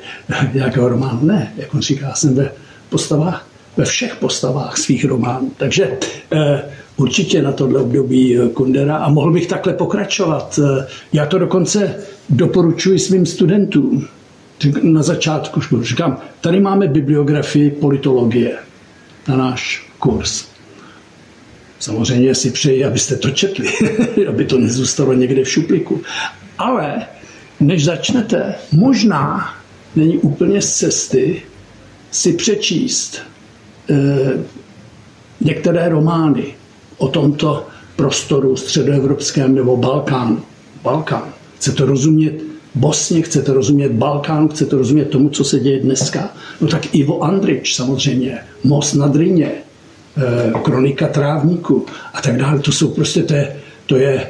[0.55, 1.21] nějakého románu.
[1.23, 2.53] Ne, jak on říká, jsem ve
[2.91, 5.53] postavách, ve všech postavách svých románů.
[5.57, 5.99] Takže
[6.33, 6.63] eh,
[6.97, 10.61] určitě na tohle období Kundera a mohl bych takhle pokračovat.
[11.13, 11.97] Já to dokonce
[12.31, 14.07] doporučuji svým studentům.
[14.83, 18.57] Na začátku říkám, tady máme bibliografii politologie
[19.29, 20.54] na náš kurz.
[21.85, 23.69] Samozřejmě si přeji, abyste to četli,
[24.29, 26.03] aby to nezůstalo někde v šupliku.
[26.59, 27.07] Ale
[27.61, 29.55] než začnete, možná
[29.97, 31.43] není úplně z cesty
[32.11, 33.19] si přečíst
[33.91, 33.95] eh,
[35.41, 36.45] některé romány
[36.99, 37.67] o tomto
[37.97, 40.43] prostoru středoevropském nebo Balkán.
[40.83, 41.33] Balkán.
[41.57, 42.35] Chcete rozumět
[42.75, 46.33] Bosně, chcete rozumět Balkánu, chcete rozumět tomu, co se děje dneska.
[46.61, 49.74] No tak Ivo Andrič samozřejmě, Most na Dryně, eh,
[50.63, 52.59] Kronika trávníku a tak dále.
[52.59, 54.29] To jsou prostě, to je, to je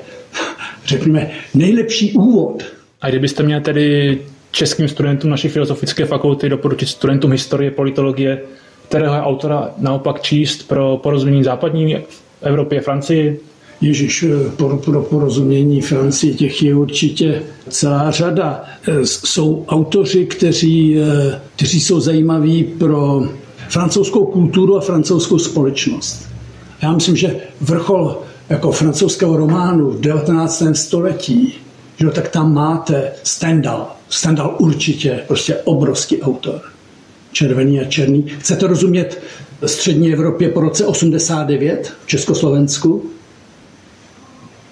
[0.87, 2.63] řekněme, nejlepší úvod.
[3.01, 4.19] A kdybyste měl tedy
[4.51, 8.43] českým studentům naší filozofické fakulty doporučit studentům historie, politologie,
[8.89, 11.97] kterého autora naopak číst pro porozumění západní
[12.43, 13.41] Evropě, Francii?
[13.81, 18.65] Ježíš, eh, pro, pro porozumění Francii těch je určitě celá řada.
[18.89, 23.29] Eh, jsou autoři, kteří, eh, kteří jsou zajímaví pro
[23.69, 26.29] francouzskou kulturu a francouzskou společnost.
[26.83, 30.63] Já myslím, že vrchol jako francouzského románu v 19.
[30.73, 31.55] století,
[32.01, 33.97] že tak tam máte Stendhal.
[34.09, 36.61] Stendhal určitě, prostě obrovský autor.
[37.33, 38.23] Červený a černý.
[38.39, 39.23] Chcete rozumět
[39.67, 43.11] střední Evropě po roce 89 v Československu?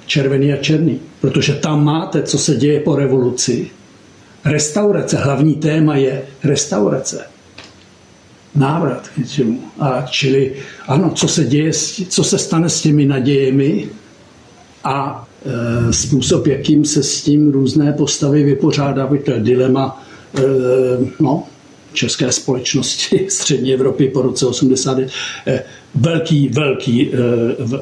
[0.07, 1.00] Červený a černý.
[1.20, 3.70] Protože tam máte, co se děje po revoluci.
[4.44, 7.32] Restaurace, hlavní téma je restaurace
[8.55, 9.61] návrat k něčemu.
[9.79, 10.53] A čili
[10.88, 11.73] ano, co se děje,
[12.09, 13.88] co se stane s těmi nadějemi
[14.85, 15.29] a
[15.88, 20.05] e, způsob, jakým se s tím různé postavy vypořádávají, to je dilema
[20.38, 20.43] e,
[21.21, 21.45] no,
[21.93, 24.99] české společnosti střední Evropy po roce 80.
[24.99, 25.09] E,
[25.95, 27.17] velký, velký, e,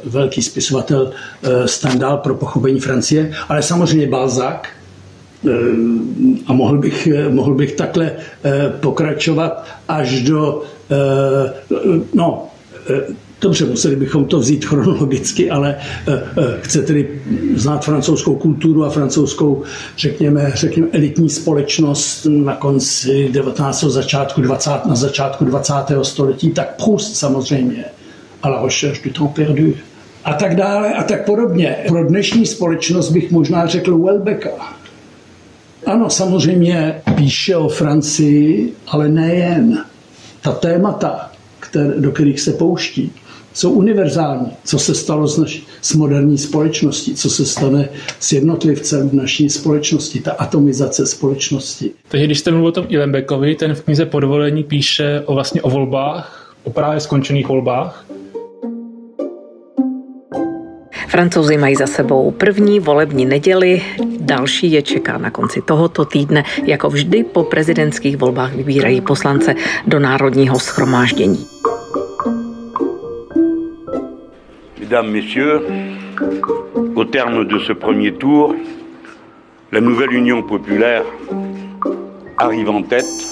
[0.04, 4.62] velký spisovatel e, Stendhal pro pochopení Francie, ale samozřejmě Balzac,
[6.46, 8.12] a mohl bych, eh, mohl bych takhle
[8.44, 10.62] eh, pokračovat až do,
[12.14, 12.46] no,
[13.40, 15.76] Dobře, museli bychom to vzít chronologicky, ale
[16.60, 17.22] chce tedy
[17.54, 19.62] znát francouzskou kulturu a francouzskou,
[19.96, 23.84] řekněme, řekněme elitní společnost na konci 19.
[23.84, 24.70] začátku 20.
[24.86, 25.74] na začátku 20.
[26.02, 27.84] století, tak Proust samozřejmě,
[28.42, 29.72] ale recherche du temps perdu.
[30.24, 31.76] A tak dále a tak podobně.
[31.88, 34.79] Pro dnešní společnost bych možná řekl Welbecka
[35.86, 39.84] ano, samozřejmě píše o Francii, ale nejen.
[40.42, 43.12] Ta témata, které, do kterých se pouští,
[43.54, 44.52] jsou univerzální.
[44.64, 47.88] Co se stalo s, naší, s moderní společností, co se stane
[48.20, 51.90] s jednotlivcem v naší společnosti, ta atomizace společnosti.
[52.08, 55.70] Takže když jste mluvil o tom Ilembekovi, ten v knize Podvolení píše o vlastně o
[55.70, 58.04] volbách, o právě skončených volbách.
[61.10, 63.82] Francouzi mají za sebou první volební neděli,
[64.20, 66.44] další je čeká na konci tohoto týdne.
[66.64, 69.54] Jako vždy po prezidentských volbách vybírají poslance
[69.86, 71.46] do národního schromáždění.
[74.78, 75.62] Mesdames, Messieurs,
[76.96, 78.54] au terme de ce premier tour,
[79.72, 81.02] la nouvelle Union populaire
[82.38, 83.29] arrive en tête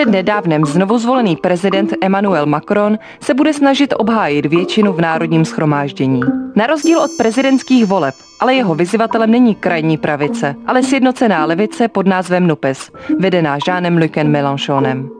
[0.00, 6.20] před nedávnem znovu zvolený prezident Emmanuel Macron se bude snažit obhájit většinu v národním schromáždění.
[6.56, 12.06] Na rozdíl od prezidentských voleb, ale jeho vyzývatelem není krajní pravice, ale sjednocená levice pod
[12.06, 15.19] názvem NUPES, vedená Jeanem Lucem Mélenchonem.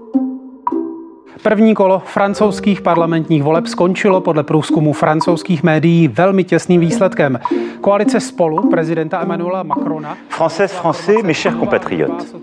[1.43, 7.41] První kolo francouzských parlamentních voleb skončilo podle průzkumu francouzských médií velmi těsným výsledkem.
[7.81, 10.17] Koalice spolu prezidenta Emmanuela Macrona.
[10.39, 12.35] Françaises, Français, mes chers compatriotes.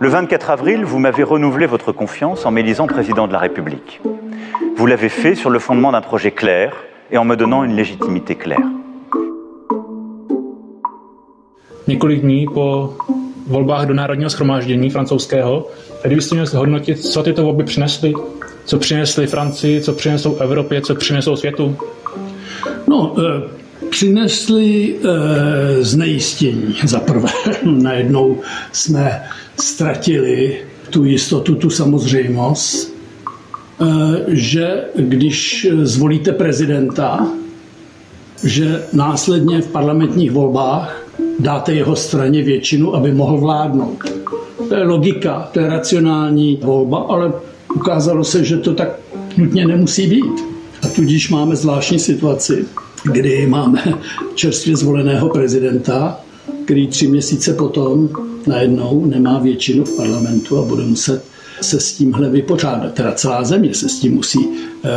[0.00, 4.00] Le 24 avril, vous m'avez renouvelé votre confiance en m'élisant président de la République.
[4.76, 6.72] Vous l'avez fait sur le fondement d'un projet clair
[7.10, 8.66] et en me donnant une légitimité claire.
[11.88, 12.94] Několik dní po
[13.46, 15.66] volbách do Národního schromáždění francouzského
[16.02, 18.12] Kdybyste měl zhodnotit, co tyto volby přinesly,
[18.64, 21.76] co přinesly Francii, co přinesou Evropě, co přinesou světu?
[22.88, 27.28] No, e, přinesli e, znejistění za prvé.
[27.64, 28.40] Najednou
[28.72, 29.22] jsme
[29.60, 32.94] ztratili tu jistotu, tu samozřejmost,
[33.80, 33.86] e,
[34.28, 37.26] že když zvolíte prezidenta,
[38.44, 41.01] že následně v parlamentních volbách
[41.38, 43.98] dáte jeho straně většinu, aby mohl vládnout.
[44.68, 47.32] To je logika, to je racionální volba, ale
[47.74, 48.88] ukázalo se, že to tak
[49.36, 50.44] nutně nemusí být.
[50.82, 52.64] A tudíž máme zvláštní situaci,
[53.12, 53.82] kdy máme
[54.34, 56.20] čerstvě zvoleného prezidenta,
[56.64, 58.08] který tři měsíce potom
[58.46, 61.24] najednou nemá většinu v parlamentu a bude muset
[61.62, 62.94] se s tímhle vypořádat.
[62.94, 64.90] Teda celá země se s tím musí e,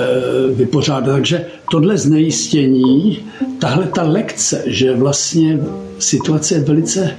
[0.53, 1.11] vypořádat.
[1.11, 3.20] Takže tohle znejistění,
[3.59, 5.59] tahle ta lekce, že vlastně
[5.99, 7.18] situace je velice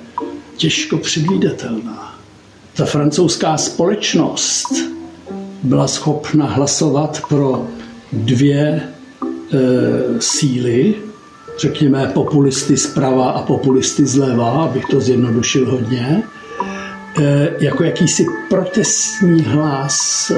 [0.57, 2.07] těžko předvídatelná
[2.77, 4.67] ta francouzská společnost
[5.63, 7.67] byla schopna hlasovat pro
[8.13, 8.83] dvě e,
[10.19, 10.95] síly,
[11.59, 16.23] řekněme populisty zprava a populisty zleva, abych to zjednodušil hodně,
[17.61, 20.33] jako jakýsi protestní hlas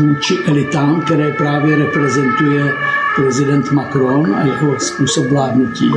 [0.00, 2.72] vůči elitám, které právě reprezentuje
[3.16, 5.90] prezident Macron a jeho způsob vládnutí.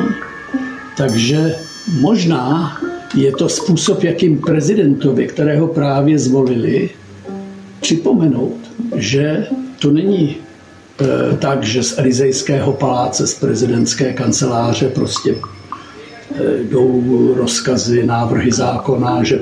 [0.97, 1.55] Takže
[1.99, 2.77] možná
[3.15, 6.89] je to způsob, jakým prezidentovi, kterého právě zvolili,
[7.81, 8.57] připomenout,
[8.95, 9.47] že
[9.79, 10.35] to není
[11.01, 19.23] e, tak, že z Elizejského paláce, z prezidentské kanceláře prostě e, jdou rozkazy, návrhy zákona,
[19.23, 19.41] že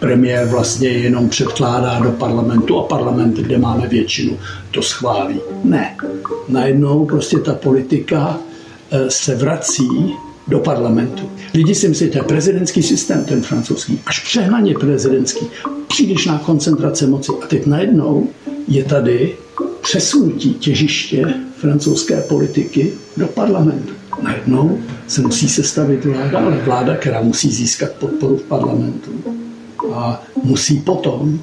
[0.00, 4.38] premiér vlastně jenom předkládá do parlamentu a parlament, kde máme většinu,
[4.70, 5.40] to schválí.
[5.64, 5.96] Ne.
[6.48, 8.38] Najednou prostě ta politika
[8.90, 9.88] e, se vrací
[10.48, 11.30] do parlamentu.
[11.54, 15.46] Lidi si myslí, že to je prezidentský systém, ten francouzský, až přehnaně prezidentský,
[15.88, 17.32] přílišná koncentrace moci.
[17.42, 18.28] A teď najednou
[18.68, 19.34] je tady
[19.82, 23.92] přesunutí těžiště francouzské politiky do parlamentu.
[24.22, 29.10] Najednou se musí sestavit vláda, ale vláda, která musí získat podporu v parlamentu.
[29.94, 31.38] A musí potom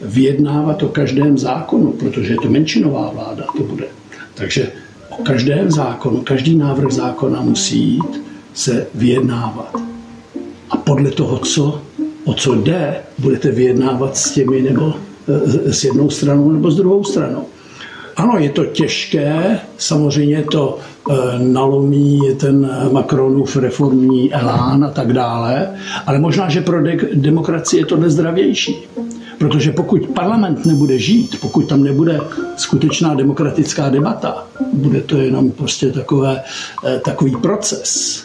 [0.00, 3.86] vyjednávat o každém zákonu, protože je to menšinová vláda, to bude.
[4.34, 4.72] Takže
[5.10, 8.22] o každém zákonu, každý návrh zákona musí jít
[8.54, 9.76] se vyjednávat.
[10.70, 11.82] A podle toho, co,
[12.24, 14.94] o co jde, budete vyjednávat s těmi nebo
[15.28, 17.46] eh, s jednou stranou nebo s druhou stranou.
[18.16, 25.68] Ano, je to těžké, samozřejmě to e, nalomí ten Macronův reformní elán a tak dále,
[26.06, 28.76] ale možná, že pro de- demokracii je to nezdravější.
[29.38, 32.20] Protože pokud parlament nebude žít, pokud tam nebude
[32.56, 36.42] skutečná demokratická debata, bude to jenom prostě takové,
[36.86, 38.22] e, takový proces,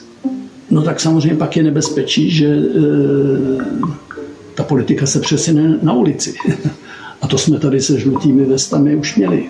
[0.70, 2.60] no tak samozřejmě pak je nebezpečí, že e,
[4.56, 6.34] ta politika se přesune na ulici.
[7.22, 9.50] A to jsme tady se žlutými vestami už měli.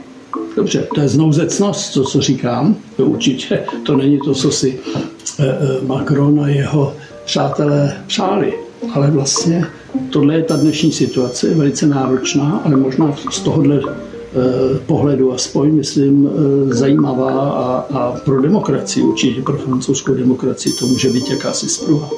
[0.56, 2.76] Dobře, to je znouzecnost, to, co říkám.
[2.98, 4.80] To určitě to není to, co si
[5.40, 5.58] e, e,
[5.88, 6.94] Macron a jeho
[7.26, 8.54] přátelé přáli.
[8.94, 9.66] Ale vlastně
[10.10, 13.82] tohle je ta dnešní situace, je velice náročná, ale možná z tohohle
[14.34, 20.88] Eh, pohledu aspoň, myslím, eh, zajímavá a, a pro demokracii, určitě pro francouzskou demokracii to
[20.88, 22.10] může být jakási spruha.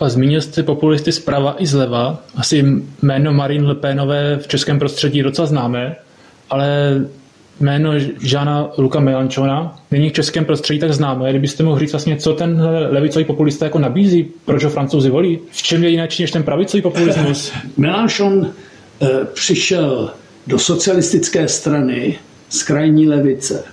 [0.00, 2.22] A zmínil jste populisty zprava i zleva.
[2.36, 2.64] Asi
[3.02, 5.96] jméno Marine Le Penové v českém prostředí docela známe,
[6.50, 7.00] ale
[7.60, 7.92] jméno
[8.22, 11.30] Žána Luka Melanchona není v českém prostředí tak známé.
[11.30, 15.38] Kdybyste mohl říct vlastně, co ten levicový populista jako nabízí, proč ho francouzi volí?
[15.50, 17.52] V čem je jinak než ten pravicový populismus?
[17.76, 18.46] Melanchon
[19.02, 20.10] eh, přišel
[20.46, 23.64] do socialistické strany z krajní levice.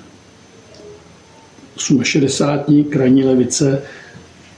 [2.04, 2.84] 68.
[2.84, 3.82] krajní levice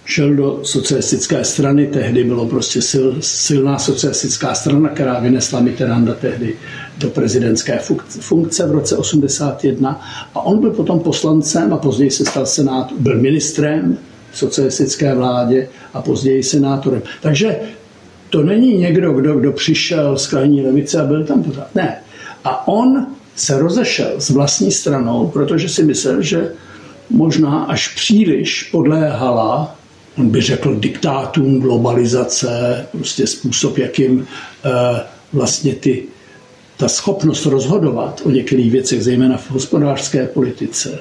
[0.10, 6.56] šel do socialistické strany, tehdy bylo prostě sil, silná socialistická strana, která vynesla Mitterranda tehdy
[6.98, 7.80] do prezidentské
[8.20, 10.02] funkce v roce 81
[10.36, 13.98] a on byl potom poslancem a později se stal senátor, byl ministrem
[14.32, 17.02] v socialistické vládě a později senátorem.
[17.22, 17.60] Takže
[18.30, 21.76] to není někdo, kdo, kdo přišel z krajní levice a byl tam pořád.
[21.76, 21.98] Ne.
[22.44, 26.52] A on se rozešel s vlastní stranou, protože si myslel, že
[27.10, 29.79] možná až příliš podléhala
[30.18, 34.28] on by řekl diktátům globalizace, prostě způsob, jakým
[34.66, 35.02] eh,
[35.34, 36.04] vlastně ty,
[36.78, 41.00] ta schopnost rozhodovat o některých věcech, zejména v hospodářské politice,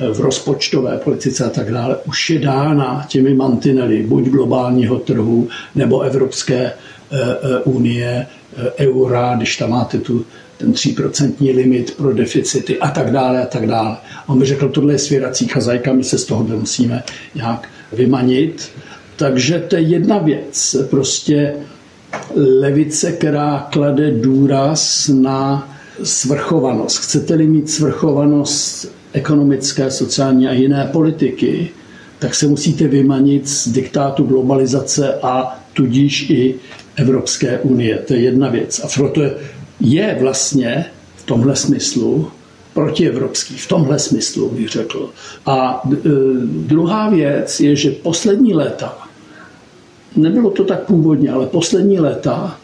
[0.00, 5.48] eh, v rozpočtové politice a tak dále, už je dána těmi mantinely buď globálního trhu
[5.74, 6.72] nebo Evropské
[7.12, 8.26] eh, unie,
[8.78, 10.24] eura, když tam máte tu
[10.60, 13.96] ten 3% limit pro deficity a tak dále a tak dále.
[14.26, 17.02] On by řekl, tohle je svěrací chazajka, my se z toho musíme
[17.34, 18.70] nějak vymanit.
[19.16, 20.76] Takže to je jedna věc.
[20.90, 21.54] Prostě
[22.60, 25.68] levice, která klade důraz na
[26.02, 26.98] svrchovanost.
[26.98, 31.70] Chcete-li mít svrchovanost ekonomické, sociální a jiné politiky,
[32.18, 36.54] tak se musíte vymanit z diktátu globalizace a tudíž i
[36.96, 37.98] Evropské unie.
[37.98, 38.80] To je jedna věc.
[38.84, 39.22] A proto
[39.80, 40.84] je vlastně
[41.16, 42.30] v tomhle smyslu
[42.74, 45.10] protievropský, v tomhle smyslu bych řekl.
[45.46, 45.96] A e,
[46.44, 48.98] druhá věc je, že poslední léta,
[50.16, 52.58] nebylo to tak původně, ale poslední léta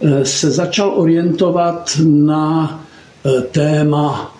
[0.00, 2.84] e, se začal orientovat na
[3.24, 4.36] e, téma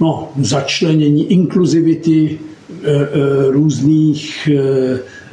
[0.00, 2.38] no, začlenění inkluzivity
[3.48, 4.48] různých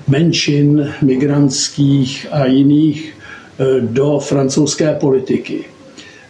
[0.07, 3.13] menšin migrantských a jiných
[3.81, 5.65] do francouzské politiky.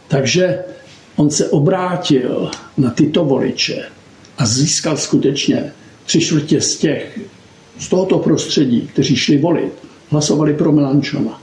[0.07, 0.59] Takže
[1.15, 3.83] on se obrátil na tyto voliče
[4.37, 5.71] a získal skutečně
[6.05, 7.19] tři čtvrtě z těch,
[7.79, 9.73] z tohoto prostředí, kteří šli volit,
[10.09, 11.41] hlasovali pro Melanchona.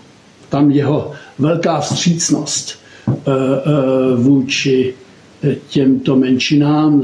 [0.48, 4.94] Tam jeho velká vstřícnost eh, eh, vůči
[5.68, 7.02] těmto menšinám,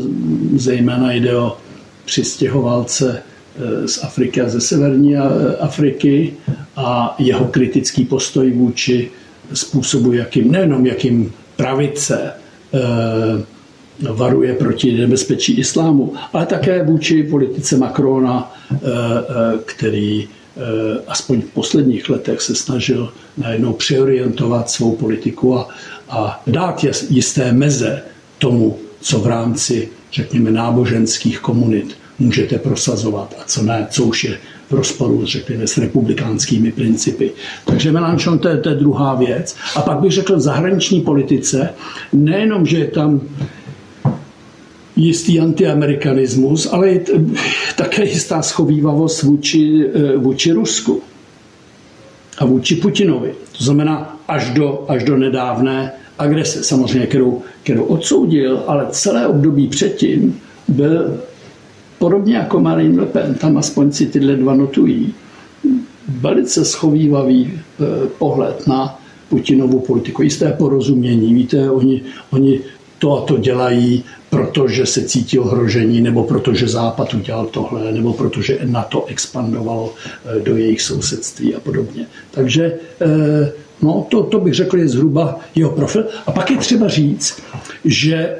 [0.57, 1.57] zejména jde o
[2.05, 5.17] přistěhovalce eh, z Afriky a ze severní
[5.61, 6.35] Afriky
[6.77, 9.11] a jeho kritický postoj vůči
[9.53, 12.33] způsobu, jakým, nejenom jakým pravice
[14.15, 18.55] varuje proti nebezpečí islámu, ale také vůči politice Macrona,
[19.65, 20.29] který
[21.07, 25.69] aspoň v posledních letech se snažil najednou přeorientovat svou politiku a,
[26.09, 28.03] a dát jisté meze
[28.39, 34.39] tomu, co v rámci, řekněme, náboženských komunit můžete prosazovat a co ne, co už je
[34.71, 37.31] rozporu, řekněme, s republikánskými principy.
[37.65, 39.57] Takže Melanchon to je, to je druhá věc.
[39.77, 41.71] A pak bych řekl v zahraniční politice,
[42.13, 43.21] nejenom, že je tam
[44.97, 47.05] jistý antiamerikanismus, ale je
[47.77, 51.03] také jistá schovývavost vůči, eh, vůči Rusku
[52.39, 53.35] a vůči Putinovi.
[53.59, 59.69] To znamená až do, až do nedávné agrese, samozřejmě, kterou, kterou odsoudil, ale celé období
[59.69, 61.21] předtím byl
[61.99, 65.15] podobně jako Marine Le Pen, tam aspoň si tyhle dva notují,
[66.09, 67.85] velice schovývavý eh,
[68.19, 71.35] pohled na Putinovu politiku, jisté porozumění.
[71.35, 72.61] Víte, oni, oni
[72.99, 78.59] to a to dělají, protože se cítí ohrožení, nebo protože Západ udělal tohle, nebo protože
[78.65, 82.07] NATO expandovalo eh, do jejich sousedství a podobně.
[82.31, 86.07] Takže eh, no, to, to bych řekl je zhruba jeho profil.
[86.27, 87.43] A pak je třeba říct,
[87.85, 88.37] že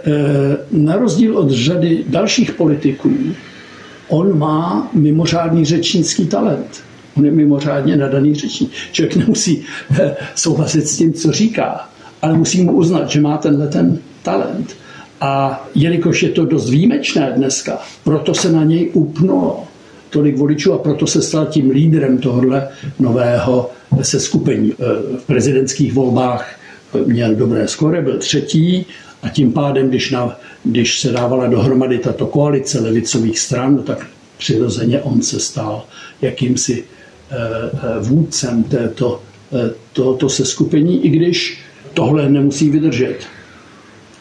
[0.71, 3.11] na rozdíl od řady dalších politiků,
[4.09, 6.81] on má mimořádný řečnický talent.
[7.17, 8.71] On je mimořádně nadaný řečník.
[8.93, 9.63] Člověk nemusí
[10.35, 11.89] souhlasit s tím, co říká,
[12.23, 14.77] ale musí mu uznat, že má tenhle ten talent.
[15.21, 19.65] A jelikož je to dost výjimečné dneska, proto se na něj upnulo
[20.11, 23.71] tolik voličů a proto se stal tím lídrem tohohle nového
[24.03, 24.73] seskupení.
[25.19, 26.55] V prezidentských volbách
[27.07, 28.87] měl dobré skore, byl třetí
[29.23, 34.07] a tím pádem, když, na, když se dávala dohromady tato koalice levicových stran, no tak
[34.39, 35.85] přirozeně on se stal
[36.23, 36.85] jakýmsi
[37.31, 41.59] eh, eh, vůdcem této, eh, tohoto seskupení, i když
[41.95, 43.19] tohle nemusí vydržet.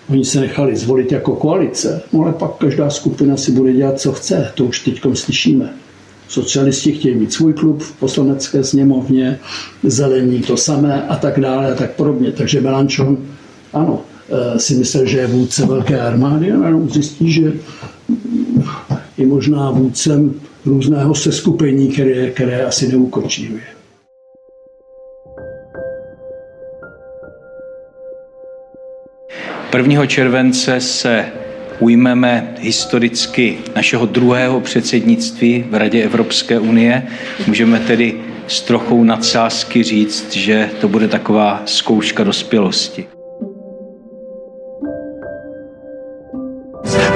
[0.10, 4.12] Oni se nechali zvolit jako koalice, no ale pak každá skupina si bude dělat, co
[4.12, 4.52] chce.
[4.56, 5.74] To už teď slyšíme.
[6.28, 9.40] Socialisti chtějí mít svůj klub v poslanecké sněmovně,
[9.84, 12.32] zelení to samé a tak dále a tak podobně.
[12.32, 13.18] Takže Melanchon,
[13.74, 14.02] ano,
[14.58, 17.54] si myslel, že je vůdce velké armády a najednou zjistí, že
[19.18, 20.34] je možná vůdcem
[20.66, 23.62] různého seskupení, které, které asi neukočíruje.
[29.78, 30.06] 1.
[30.06, 31.26] července se
[31.80, 37.08] ujmeme historicky našeho druhého předsednictví v Radě Evropské unie.
[37.48, 38.14] Můžeme tedy
[38.48, 43.17] s trochou nadsázky říct, že to bude taková zkouška dospělosti.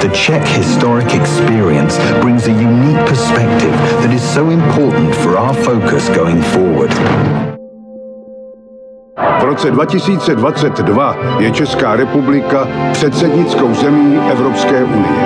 [0.02, 3.72] The Czech historic experience brings a unique perspective
[4.02, 6.90] that is so important for our focus going forward.
[9.40, 15.22] V roce 2022 je Česká republika předsednickou zemí Evropské unie.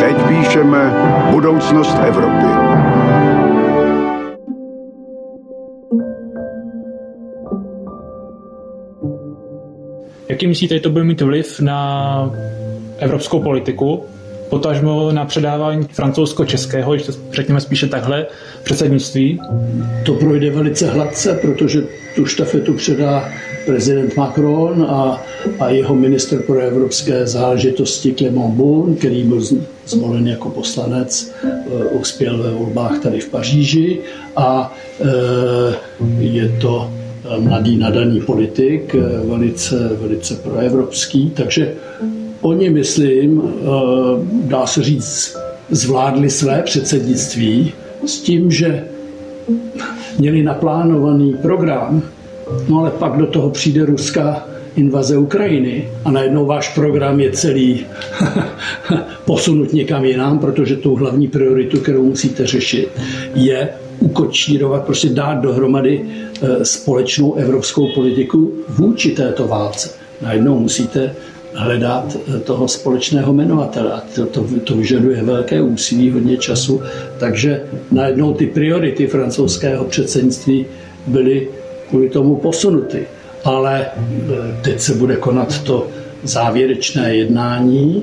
[0.00, 0.92] Teď píšeme
[1.30, 2.46] budoucnost Evropy.
[10.28, 12.30] Jaký myslíte, to bude mít vliv na
[12.98, 14.04] evropskou politiku?
[14.48, 18.26] potažmo na předávání francouzsko-českého, když to řekněme spíše takhle,
[18.62, 19.40] předsednictví?
[20.06, 21.82] To projde velice hladce, protože
[22.16, 23.28] tu štafetu předá
[23.66, 25.22] prezident Macron a,
[25.60, 29.40] a jeho minister pro evropské záležitosti Clément Beaune, který byl
[29.86, 33.98] zvolen jako poslanec, uh, uspěl ve volbách tady v Paříži
[34.36, 35.08] a uh,
[36.18, 36.90] je to
[37.38, 41.74] mladý nadaný politik, velice, velice proevropský, takže
[42.40, 43.66] Oni, myslím, eh,
[44.42, 45.36] dá se říct,
[45.70, 47.72] zvládli své předsednictví
[48.06, 48.84] s tím, že
[50.18, 52.02] měli naplánovaný program,
[52.68, 57.86] no ale pak do toho přijde ruská invaze Ukrajiny a najednou váš program je celý
[59.24, 62.88] posunut někam jinam, protože tu hlavní prioritu, kterou musíte řešit,
[63.34, 63.68] je
[63.98, 66.04] ukočírovat, prostě dát dohromady
[66.42, 69.90] eh, společnou evropskou politiku vůči této válce.
[70.22, 71.14] Najednou musíte
[71.56, 73.92] hledat toho společného jmenovatele.
[73.92, 76.82] A to, to, to vyžaduje velké úsilí, hodně času,
[77.18, 80.66] takže najednou ty priority francouzského předsednictví
[81.06, 81.48] byly
[81.88, 83.06] kvůli tomu posunuty.
[83.44, 83.88] Ale e,
[84.62, 85.86] teď se bude konat to
[86.22, 88.02] závěrečné jednání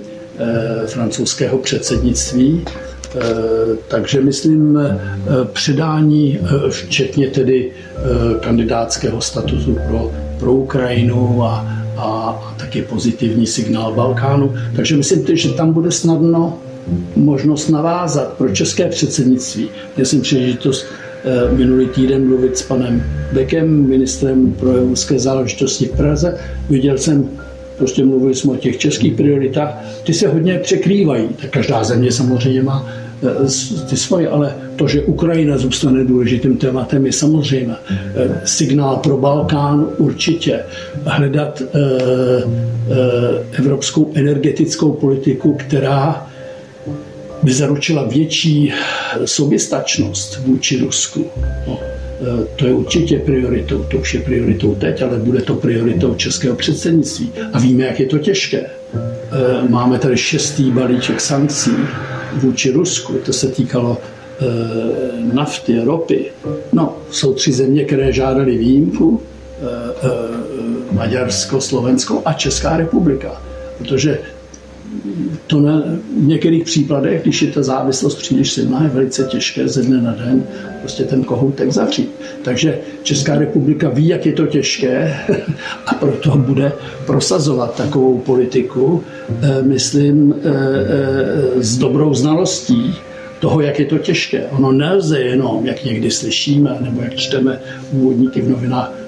[0.83, 2.65] e, francouzského předsednictví,
[3.87, 4.79] takže myslím
[5.53, 6.39] předání,
[6.69, 7.71] včetně tedy
[8.39, 14.53] kandidátského statusu pro, pro Ukrajinu a a taky pozitivní signál Balkánu.
[14.75, 16.57] Takže myslím, že tam bude snadno
[17.15, 19.69] možnost navázat pro české předsednictví.
[19.95, 20.85] Měl jsem příležitost
[21.57, 26.37] minulý týden mluvit s panem Bekem, ministrem pro evropské záležitosti v Praze.
[26.69, 27.29] Viděl jsem
[27.77, 31.27] prostě mluvili jsme o těch českých prioritách, ty se hodně překrývají.
[31.41, 33.02] Tak každá země samozřejmě má eh,
[33.89, 39.87] ty svoje, ale to, že Ukrajina zůstane důležitým tématem, je samozřejmě eh, signál pro Balkán
[39.97, 40.59] určitě.
[41.05, 41.83] Hledat eh,
[43.51, 46.27] evropskou energetickou politiku, která
[47.43, 48.73] by zaručila větší
[49.25, 51.25] soběstačnost vůči Rusku.
[51.67, 51.79] No,
[52.23, 53.83] Eh, to je určitě prioritou.
[53.83, 57.31] To už je prioritou teď, ale bude to prioritou českého předsednictví.
[57.53, 58.65] A víme, jak je to těžké.
[58.95, 58.99] Eh,
[59.69, 61.71] máme tady šestý balíček sankcí
[62.35, 63.13] vůči Rusku.
[63.13, 64.45] To se týkalo eh,
[65.33, 66.31] nafty, ropy.
[66.73, 69.21] No, jsou tři země, které žádali výjimku.
[70.91, 73.41] Maďarsko, Slovensko a Česká republika.
[73.77, 74.19] Protože
[75.47, 75.83] to na,
[76.23, 80.11] v některých případech, když je ta závislost příliš silná, je velice těžké ze dne na
[80.11, 80.43] den
[80.79, 82.11] prostě ten kohoutek zavřít.
[82.41, 85.15] Takže Česká republika ví, jak je to těžké
[85.85, 86.71] a proto bude
[87.05, 89.03] prosazovat takovou politiku,
[89.41, 92.95] eh, myslím, eh, eh, s dobrou znalostí
[93.39, 94.45] toho, jak je to těžké.
[94.51, 97.59] Ono nelze jenom, jak někdy slyšíme, nebo jak čteme
[97.91, 99.02] úvodníky v novinách,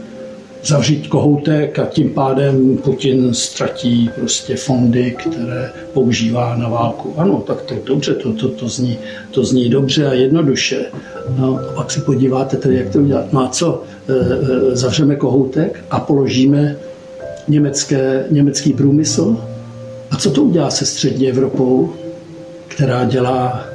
[0.63, 7.13] zavřít kohoutek a tím pádem Putin ztratí prostě fondy, které používá na válku.
[7.17, 8.97] Ano, tak to dobře, to, to, to, zní,
[9.31, 10.85] to zní dobře a jednoduše.
[11.37, 13.33] No, a pak se podíváte tedy, jak to udělat.
[13.33, 13.83] No a co?
[14.09, 16.75] E, e, zavřeme kohoutek a položíme
[17.47, 19.37] německé, německý průmysl?
[20.11, 21.93] A co to udělá se střední Evropou,
[22.67, 23.65] která dělá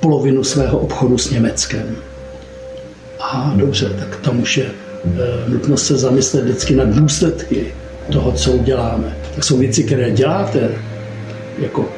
[0.00, 1.96] polovinu svého obchodu s Německem?
[3.20, 4.70] A dobře, tak tam už je
[5.04, 7.66] Eh, nutno se zamyslet vždycky na důsledky
[8.12, 9.16] toho, co uděláme.
[9.34, 10.70] Tak jsou věci, které děláte
[11.58, 11.88] jako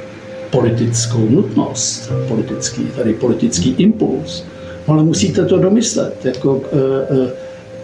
[0.51, 4.45] politickou nutnost, politický, tady politický impuls,
[4.87, 7.31] ale musíte to domyslet, jako, eh, eh,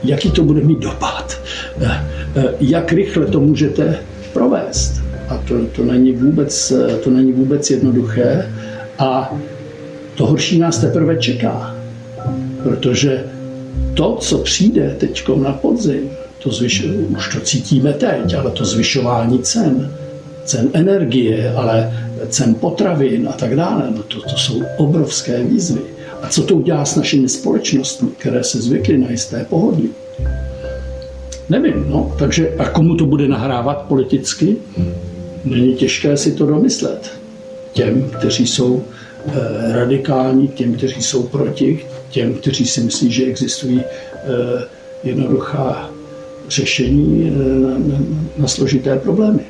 [0.04, 1.40] jaký to bude mít dopad,
[2.60, 3.98] jak rychle to můžete
[4.32, 5.02] provést.
[5.28, 6.72] A to, to, není vůbec,
[7.04, 8.52] to není vůbec jednoduché
[8.98, 9.34] a
[10.14, 11.76] to horší nás teprve čeká,
[12.62, 13.24] protože
[13.94, 16.10] to, co přijde teď na podzim,
[16.42, 19.94] to zvyš, už to cítíme teď, ale to zvyšování cen,
[20.44, 21.92] cen energie, ale
[22.28, 25.80] cen potravin a tak dále, no to, to jsou obrovské výzvy.
[26.22, 29.90] A co to udělá s našimi společnostmi, které se zvykly na jisté pohodlí?
[31.48, 32.14] Nevím, no.
[32.18, 34.56] Takže a komu to bude nahrávat politicky?
[35.44, 37.10] Není těžké si to domyslet.
[37.72, 38.82] Těm, kteří jsou
[39.26, 39.32] eh,
[39.72, 44.64] radikální, těm, kteří jsou proti, těm, kteří si myslí, že existují eh,
[45.04, 45.90] jednoduchá
[46.48, 47.98] řešení eh, na,
[48.38, 49.40] na složité problémy.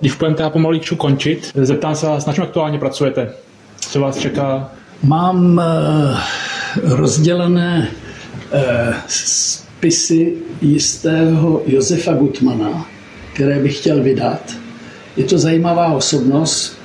[0.00, 3.32] Když budeme teda pomalíčku končit, zeptám se vás, na čem aktuálně pracujete?
[3.80, 4.72] Co vás čeká?
[5.02, 6.18] Mám uh,
[6.82, 7.88] rozdělené
[9.06, 12.86] spisy jistého Josefa Gutmana,
[13.34, 14.52] které bych chtěl vydat.
[15.16, 16.75] Je to zajímavá osobnost,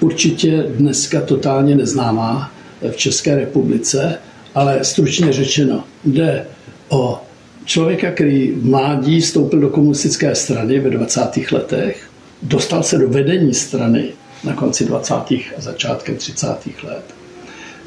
[0.00, 2.52] určitě dneska totálně neznámá
[2.90, 4.18] v České republice,
[4.54, 6.46] ale stručně řečeno, jde
[6.88, 7.20] o
[7.64, 11.20] člověka, který v mládí vstoupil do komunistické strany ve 20.
[11.52, 12.08] letech,
[12.42, 14.08] dostal se do vedení strany
[14.44, 15.14] na konci 20.
[15.14, 16.46] a začátkem 30.
[16.84, 17.04] let.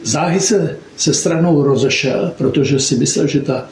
[0.03, 3.70] Záhy se se stranou rozešel, protože si myslel, že ta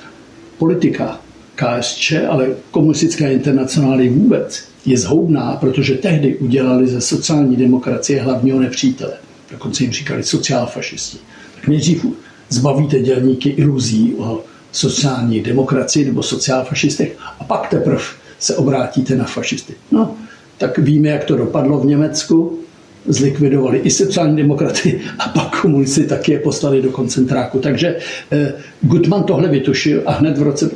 [0.58, 1.20] politika
[1.56, 9.14] KSČ, ale komunistická internacionály vůbec, je zhoubná, protože tehdy udělali ze sociální demokracie hlavního nepřítele.
[9.52, 11.18] Dokonce jim říkali sociálfašisti.
[11.56, 12.06] Tak nejdřív
[12.50, 18.04] zbavíte dělníky iluzí o sociální demokracii nebo sociálfašistech a pak teprve
[18.40, 19.74] se obrátíte na fašisty.
[19.92, 20.16] No,
[20.58, 22.60] tak víme, jak to dopadlo v Německu
[23.08, 27.60] zlikvidovali i sociální demokraty a pak komunisti taky je poslali do koncentráku.
[27.60, 27.98] Takže
[28.32, 30.72] eh, Gutman tohle vytušil a hned v roce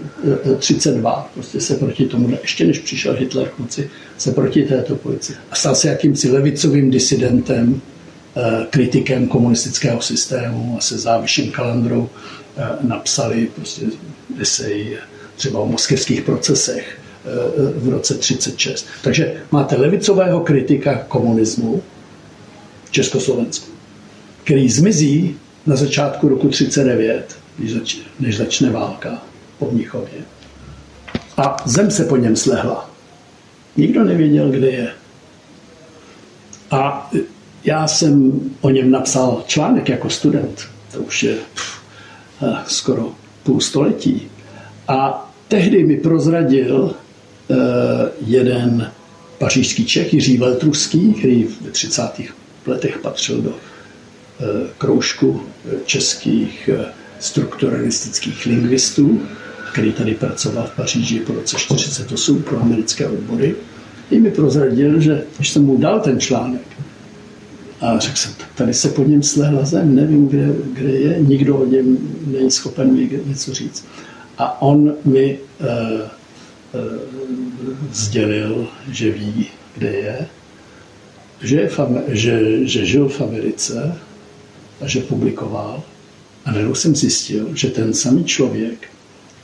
[0.59, 4.95] 32 eh, prostě se proti tomu, ještě než přišel Hitler k moci, se proti této
[4.95, 5.35] policii.
[5.51, 7.81] A stal se jakýmsi levicovým disidentem,
[8.35, 12.09] eh, kritikem komunistického systému a se záviším kalandrou
[12.81, 13.81] napsali prostě
[14.39, 14.97] esej
[15.35, 16.99] třeba o moskevských procesech
[17.75, 18.85] v roce 36.
[19.03, 21.81] Takže máte levicového kritika komunismu,
[22.91, 23.71] Československu,
[24.43, 27.37] který zmizí na začátku roku 39,
[28.19, 29.21] než začne válka
[29.59, 30.21] po Mnichově.
[31.37, 32.89] A zem se po něm slehla.
[33.77, 34.91] Nikdo nevěděl, kde je.
[36.71, 37.11] A
[37.63, 40.67] já jsem o něm napsal článek jako student.
[40.93, 41.81] To už je pff,
[42.41, 44.27] eh, skoro půl století.
[44.87, 47.57] A tehdy mi prozradil uh,
[48.25, 48.91] jeden
[49.37, 52.11] pařížský Čech, Jiří Veltruský, který ve 30
[52.65, 53.53] letech patřil do
[54.77, 55.41] kroužku
[55.85, 56.69] českých
[57.19, 59.21] strukturalistických lingvistů,
[59.71, 63.55] který tady pracoval v Paříži po roce 1948 pro americké odbory.
[64.11, 66.61] I mi prozradil, že když jsem mu dal ten článek,
[67.81, 71.57] a řekl jsem, tak tady se pod něm slehla zem, nevím, kde, kde je, nikdo
[71.57, 71.97] o něm
[72.27, 73.85] není schopen mi něco říct.
[74.37, 75.67] A on mi uh,
[76.81, 76.99] uh,
[77.91, 80.27] sdělil, že ví, kde je,
[81.41, 83.95] že, je v, že, že žil v Americe
[84.81, 85.83] a že publikoval.
[86.45, 88.87] A najednou jsem zjistil, že ten samý člověk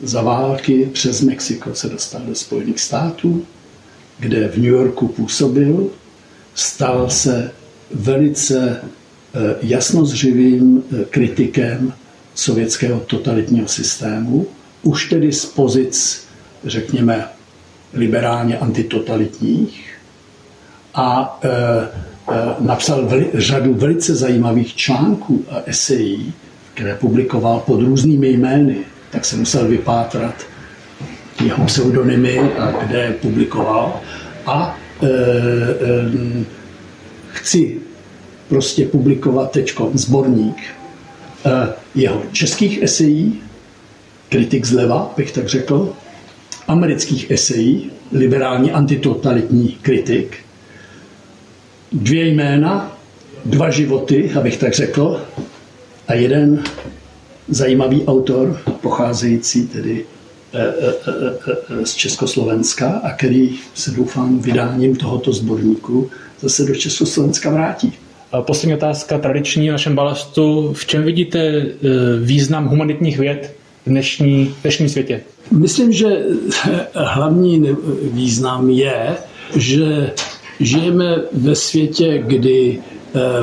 [0.04, 3.46] za války přes Mexiko se dostal do Spojených států,
[4.20, 5.90] kde v New Yorku působil,
[6.56, 7.52] stal se
[7.92, 11.94] velice eh, jasnozřivým eh, kritikem
[12.36, 14.48] sovětského totalitního systému,
[14.84, 16.26] už tedy z pozic,
[16.64, 17.28] řekněme,
[17.94, 19.92] liberálně antitotalitních.
[20.94, 26.34] A e, e, napsal veli, řadu velice zajímavých článků a esejí,
[26.74, 28.78] které publikoval pod různými jmény,
[29.16, 30.46] tak se musel vypátrat
[31.46, 34.02] jeho pseudonymy a kde publikoval.
[34.46, 36.46] A e, e,
[37.32, 37.78] chci
[38.48, 43.42] prostě publikovat tečko sborník e, jeho českých esejí,
[44.30, 45.94] kritik zleva, bych tak řekl,
[46.68, 50.38] amerických esejí, liberální antitotalitní kritik,
[51.92, 52.98] dvě jména,
[53.46, 55.22] dva životy, abych tak řekl,
[56.08, 56.64] a jeden
[57.48, 60.06] zajímavý autor, pocházející tedy
[60.54, 60.72] e, e,
[61.82, 66.10] e, z Československa a který se doufám vydáním tohoto sborníku
[66.42, 67.94] zase do Československa vrátí.
[68.42, 70.74] Poslední otázka tradiční v našem balastu.
[70.74, 71.66] V čem vidíte
[72.22, 75.22] význam humanitních věd v dnešní, v dnešním světě?
[75.52, 76.24] Myslím, že
[76.94, 77.70] hlavní
[78.02, 79.16] význam je,
[79.56, 80.12] že
[80.60, 82.80] žijeme ve světě, kdy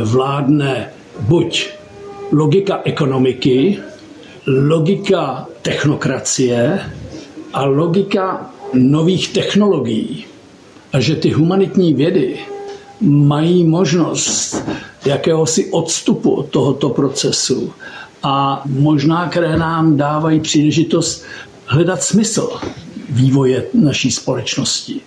[0.05, 0.91] vládne
[1.21, 1.69] buď
[2.33, 3.79] logika ekonomiky,
[4.47, 6.81] logika technokracie
[7.53, 10.25] a logika nových technologií.
[10.93, 12.39] A že ty humanitní vědy
[13.01, 14.65] mají možnost
[15.07, 17.73] jakéhosi odstupu od tohoto procesu
[18.23, 21.25] a možná, které nám dávají příležitost
[21.67, 22.51] hledat smysl
[23.11, 25.01] vývoje naší společnosti.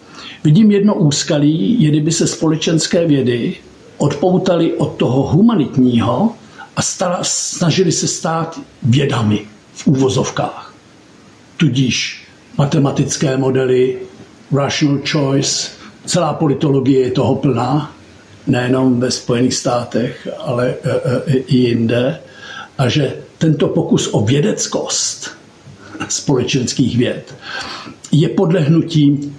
[0.44, 3.56] Vidím jedno úskalí, je kdyby se společenské vědy
[3.98, 6.34] odpoutali od toho humanitního
[6.76, 10.74] a stala, snažili se stát vědami v úvozovkách.
[11.58, 13.98] Tudíž matematické modely,
[14.52, 15.72] rational choice,
[16.06, 17.92] celá politologie je toho plná,
[18.48, 22.20] nejenom ve Spojených státech, ale e, e, i jinde.
[22.78, 25.38] A že tento pokus o vědeckost
[26.10, 27.36] společenských věd
[28.12, 29.38] je podlehnutím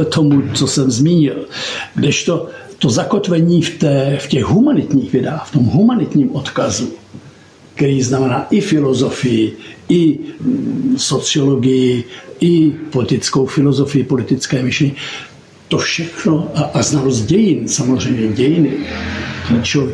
[0.00, 1.46] e, tomu, co jsem zmínil.
[1.94, 2.48] Kdežto
[2.78, 6.92] to zakotvení v, té, v těch humanitních vědách, v tom humanitním odkazu,
[7.74, 9.56] který znamená i filozofii,
[9.88, 12.04] i mm, sociologii,
[12.40, 14.94] i politickou filozofii, politické myšlení,
[15.68, 18.72] to všechno a, a znalost dějin, samozřejmě dějiny,
[19.46, 19.92] klíčové,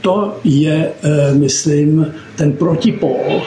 [0.00, 2.06] to je, e, myslím,
[2.36, 3.42] ten protipol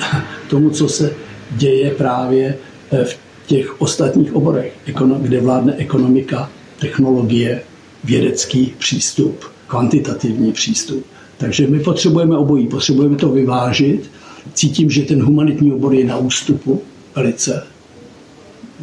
[0.48, 1.12] tomu, co se
[1.50, 2.58] děje právě
[2.90, 4.72] e, v těch ostatních oborech,
[5.20, 7.62] kde vládne ekonomika, technologie,
[8.04, 11.06] vědecký přístup, kvantitativní přístup.
[11.38, 14.10] Takže my potřebujeme obojí, potřebujeme to vyvážit.
[14.54, 16.82] Cítím, že ten humanitní obor je na ústupu
[17.14, 17.66] velice.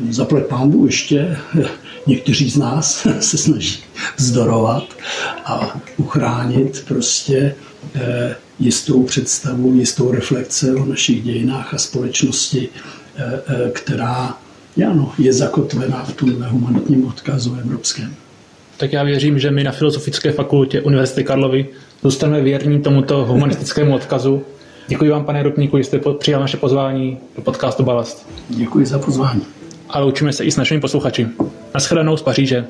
[0.10, 1.38] Zaplať pámbu ještě
[2.08, 3.80] někteří z nás se snaží
[4.18, 4.84] zdorovat
[5.46, 7.56] a uchránit prostě
[7.96, 12.70] eh, jistou představu, jistou reflexe o našich dějinách a společnosti,
[13.16, 14.38] eh, eh, která
[14.90, 18.16] ano, je zakotvena v tom humanitním odkazu evropském
[18.80, 21.66] tak já věřím, že my na Filozofické fakultě Univerzity Karlovy
[22.04, 24.44] zůstaneme věrní tomuto humanistickému odkazu.
[24.88, 28.30] Děkuji vám, pane Rupníku, že jste přijal naše pozvání do podcastu Balast.
[28.50, 29.42] Děkuji za pozvání.
[29.90, 31.28] A loučíme se i s našimi posluchači.
[31.74, 32.66] Naschledanou z Paříže.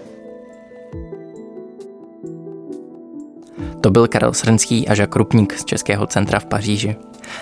[3.82, 6.95] To byl Karel Srnský a Žak Rupník z Českého centra v Paříži.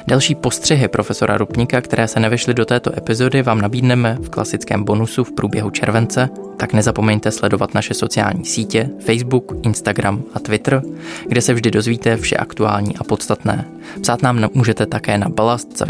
[0.08, 5.24] Další postřehy profesora Rupníka, které se nevešly do této epizody, vám nabídneme v klasickém bonusu
[5.24, 10.82] v průběhu července, tak nezapomeňte sledovat naše sociální sítě Facebook, Instagram a Twitter,
[11.28, 13.66] kde se vždy dozvíte vše aktuální a podstatné.
[14.02, 15.84] Psát nám můžete také na balast.cz.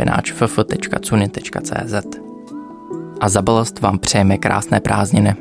[3.20, 5.36] A za balast vám přejeme krásné prázdniny.